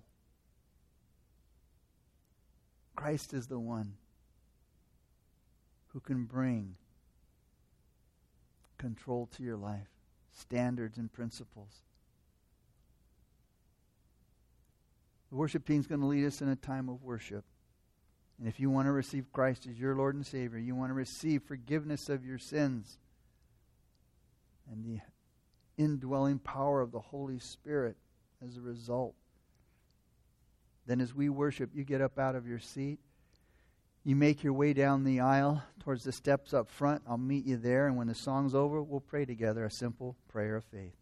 Christ 2.95 3.33
is 3.33 3.47
the 3.47 3.59
one 3.59 3.93
who 5.97 6.01
can 6.01 6.25
bring 6.25 6.75
control 8.77 9.27
to 9.35 9.41
your 9.41 9.57
life, 9.57 9.89
standards 10.31 10.99
and 10.99 11.11
principles. 11.11 11.81
The 15.31 15.37
worship 15.37 15.65
team 15.65 15.79
is 15.79 15.87
going 15.87 16.01
to 16.01 16.05
lead 16.05 16.27
us 16.27 16.39
in 16.39 16.49
a 16.49 16.55
time 16.55 16.87
of 16.87 17.01
worship. 17.01 17.43
And 18.37 18.47
if 18.47 18.59
you 18.59 18.69
want 18.69 18.85
to 18.85 18.91
receive 18.91 19.33
Christ 19.33 19.65
as 19.65 19.79
your 19.79 19.95
Lord 19.95 20.13
and 20.13 20.23
Savior, 20.23 20.59
you 20.59 20.75
want 20.75 20.91
to 20.91 20.93
receive 20.93 21.41
forgiveness 21.41 22.09
of 22.09 22.23
your 22.23 22.37
sins 22.37 22.99
and 24.71 24.85
the 24.85 25.01
indwelling 25.83 26.37
power 26.37 26.79
of 26.79 26.91
the 26.91 26.99
Holy 26.99 27.39
Spirit 27.39 27.97
as 28.47 28.55
a 28.55 28.61
result, 28.61 29.15
then 30.85 31.01
as 31.01 31.15
we 31.15 31.27
worship, 31.27 31.71
you 31.73 31.83
get 31.83 32.01
up 32.01 32.19
out 32.19 32.35
of 32.35 32.45
your 32.45 32.59
seat. 32.59 32.99
You 34.07 34.15
make 34.15 34.41
your 34.41 34.53
way 34.53 34.71
down 34.71 35.03
the 35.03 35.19
aisle 35.19 35.63
towards 35.81 36.05
the 36.05 36.13
steps 36.13 36.53
up 36.53 36.69
front. 36.69 37.01
I'll 37.05 37.17
meet 37.17 37.45
you 37.45 37.57
there. 37.57 37.87
And 37.87 37.97
when 37.97 38.07
the 38.07 38.15
song's 38.15 38.55
over, 38.55 38.81
we'll 38.81 39.01
pray 39.01 39.25
together 39.25 39.65
a 39.65 39.69
simple 39.69 40.15
prayer 40.29 40.55
of 40.55 40.63
faith. 40.63 40.95